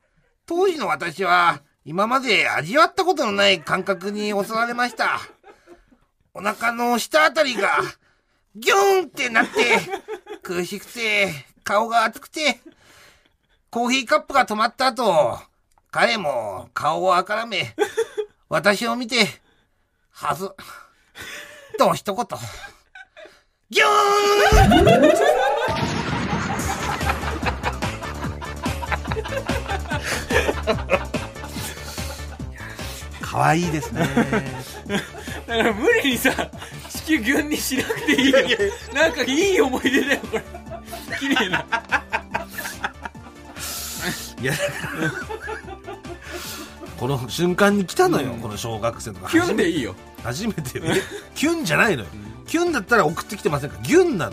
[0.47, 5.19] 当時の私は、今まで味わったことのない感覚に襲われました。
[6.33, 7.79] お腹の下あたりが、
[8.55, 9.81] ギューンってなって、
[10.43, 11.33] 苦しくて、
[11.65, 12.61] 顔が熱くて、
[13.71, 15.39] コーヒーカップが止まった後、
[15.91, 17.75] 彼も顔をあからめ、
[18.49, 19.27] 私を見て、
[20.11, 20.51] はず、
[21.79, 22.27] と一言。
[23.71, 31.02] ギューン
[33.33, 34.07] 可愛いですね。
[35.49, 36.31] だから無理にさ、
[36.91, 38.39] 地球ギュンにしなくていいよ。
[38.93, 40.45] なんかいい思い出だよ、これ。
[41.19, 41.65] 綺麗な。
[44.41, 44.53] いや、
[46.99, 49.31] この瞬間に来たのよ、この小学生とか。
[49.31, 49.95] キュンでいいよ。
[50.23, 50.85] 初めてよ。
[50.89, 51.01] え
[51.35, 52.09] キュンじゃないのよ。
[52.47, 53.77] キュンだったら送ってきてませんか？
[53.77, 54.33] ら、ギュンなの。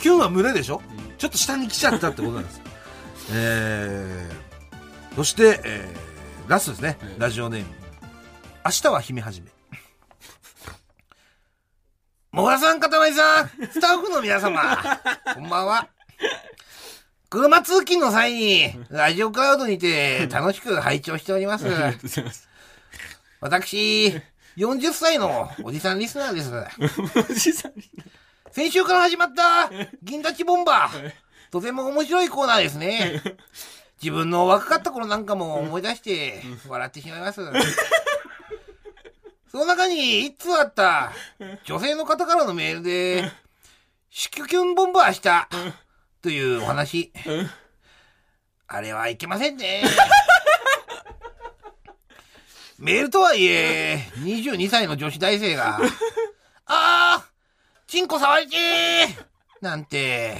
[0.00, 0.82] キュンは群れでしょ？
[1.18, 2.60] ちょっと下に来ちゃったってことなんです。
[3.32, 6.98] えー、そして、えー、ラストですね。
[7.18, 7.66] ラジオネーム。
[8.66, 9.50] 明日は姫はじめ。
[12.32, 14.78] もがさん、かたまりさん、スタッフの皆様、
[15.34, 15.88] こんばんは。
[17.28, 21.66] 車通勤の際に、ラジオクラウドにて楽しく拝聴しております。
[21.66, 22.48] ありがとうございます。
[23.42, 24.18] 私、
[24.56, 26.50] 40歳のおじさんリスナーです。
[27.30, 27.84] おじさんに
[28.50, 29.68] 先週から始まった、
[30.02, 31.12] 銀立ちボンバー。
[31.50, 33.20] とても面白いコーナーですね。
[34.02, 37.42] 自分の若かった頃なんかも思い出して、笑ってしまいます。
[39.54, 41.12] その中に一通あった、
[41.64, 43.30] 女性の方からのメールで、
[44.10, 45.48] 祝キュンボンバーした、
[46.22, 47.12] というお話。
[48.66, 49.84] あれはいけませんね。
[52.80, 55.78] メールとはいえ、22歳の女子大生が、
[56.66, 57.30] あー
[57.86, 59.24] チンコ触りてー
[59.60, 60.36] なんて、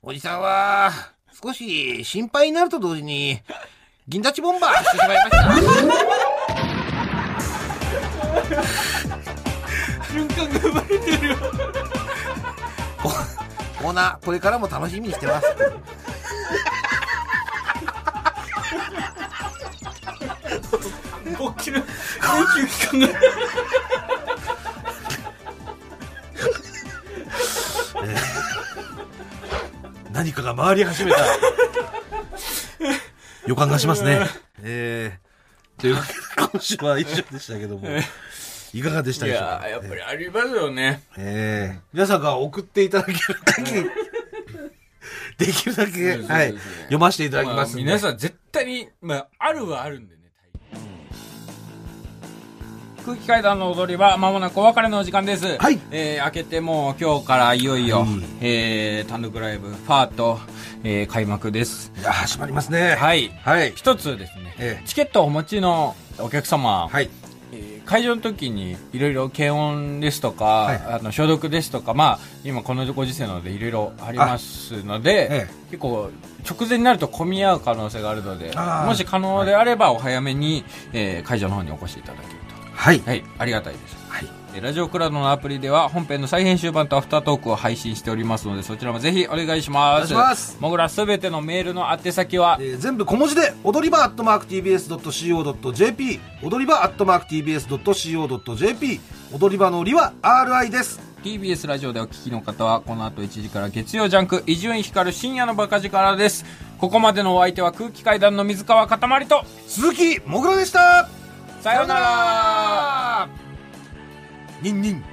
[0.00, 0.90] おじさんは、
[1.44, 3.42] 少し心配になると同時に、
[4.08, 5.30] 銀立ちボンバーしてしまいまし
[6.20, 6.25] た。
[10.12, 11.36] 瞬間が生まれてるよ。
[13.02, 15.46] ココーナー、これからも楽しみにしてます。
[21.38, 21.84] 勃起の永
[22.54, 23.08] 久期間が。
[30.12, 31.18] 何かが回り始めた
[33.46, 34.26] 予感がしますね。
[34.62, 35.25] えー、
[35.78, 36.18] というわけで
[36.52, 37.88] 今週は以上でしたけども、
[38.72, 39.46] いかがでしいたでしょうか？
[39.46, 41.02] やー、やっぱりありますよね。
[41.16, 43.90] えー、皆さんが送っていただける限り、
[45.38, 46.54] できるだけ、はい
[46.84, 50.15] 読ませていただきますんで、皆さん絶対に、まあ、あるはあるんでね。
[53.06, 55.58] 空気階段の踊りは間もなくお別れのお時間です。
[55.58, 58.08] はいえー、明けてもう今日からいよいよ、はい
[58.40, 60.40] えー、単独ライブ、ファート、
[60.82, 61.92] えー、開幕です。
[61.96, 62.96] いや、始まりますね。
[62.96, 63.28] はい。
[63.44, 63.72] はい。
[63.76, 67.08] 一つですね、ええチケットをお持ちのお客様、はい。
[67.52, 76.10] えー会場の時にいろいろ検温ですとか、はいあの消毒ですとか、まあ、今このご時世なのでいろいろありますので、え結構
[76.44, 78.52] 直前になると混み合う可能性があるので
[78.84, 82.45] もし可能であればお早めに、えー会場の方にお越しいただけると
[82.76, 83.00] はい。
[83.00, 83.96] はい、ありがたいです。
[84.08, 84.28] はい。
[84.54, 90.14] えラジオクラウドのアプリでは本編の再編集版とアフタートークを配信しておりますので、そちらもぜひお願いします。
[90.14, 99.00] お願いしますもぐらすべてのメールの宛先は、えー全部小文字で、踊り場アットマーク TBS.CO.JP、踊り場アットマーク TBS.CO.JP、
[99.32, 101.00] 踊り場のりは RI です。
[101.22, 106.44] TBS ラジオでお聞きの方は、この後1時から月曜ジャンク、伊集院光る深夜のバカ力です。
[106.78, 111.08] ここまでのお相手は空気階段の水川かたまりと、鈴木もぐらでした
[111.66, 113.28] さようなら
[114.62, 115.04] ニンニン、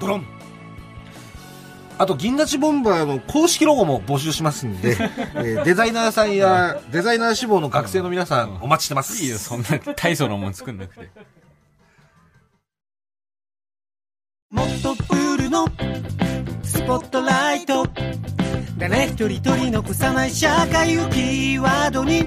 [0.00, 0.26] ドロン。
[1.98, 4.96] あと、銀立ちボンバーの公式ロゴも募集しますんで、
[5.36, 9.22] えーデザイナーさんやデザイナー志望の学生の皆さんお待ちしてます。
[9.22, 11.10] いいよ、そんな大層なもん作んなくて。
[14.50, 15.66] もっとプールの
[16.62, 17.86] スポットライト
[18.78, 22.26] 誰一人取り残さない社会をキーワードに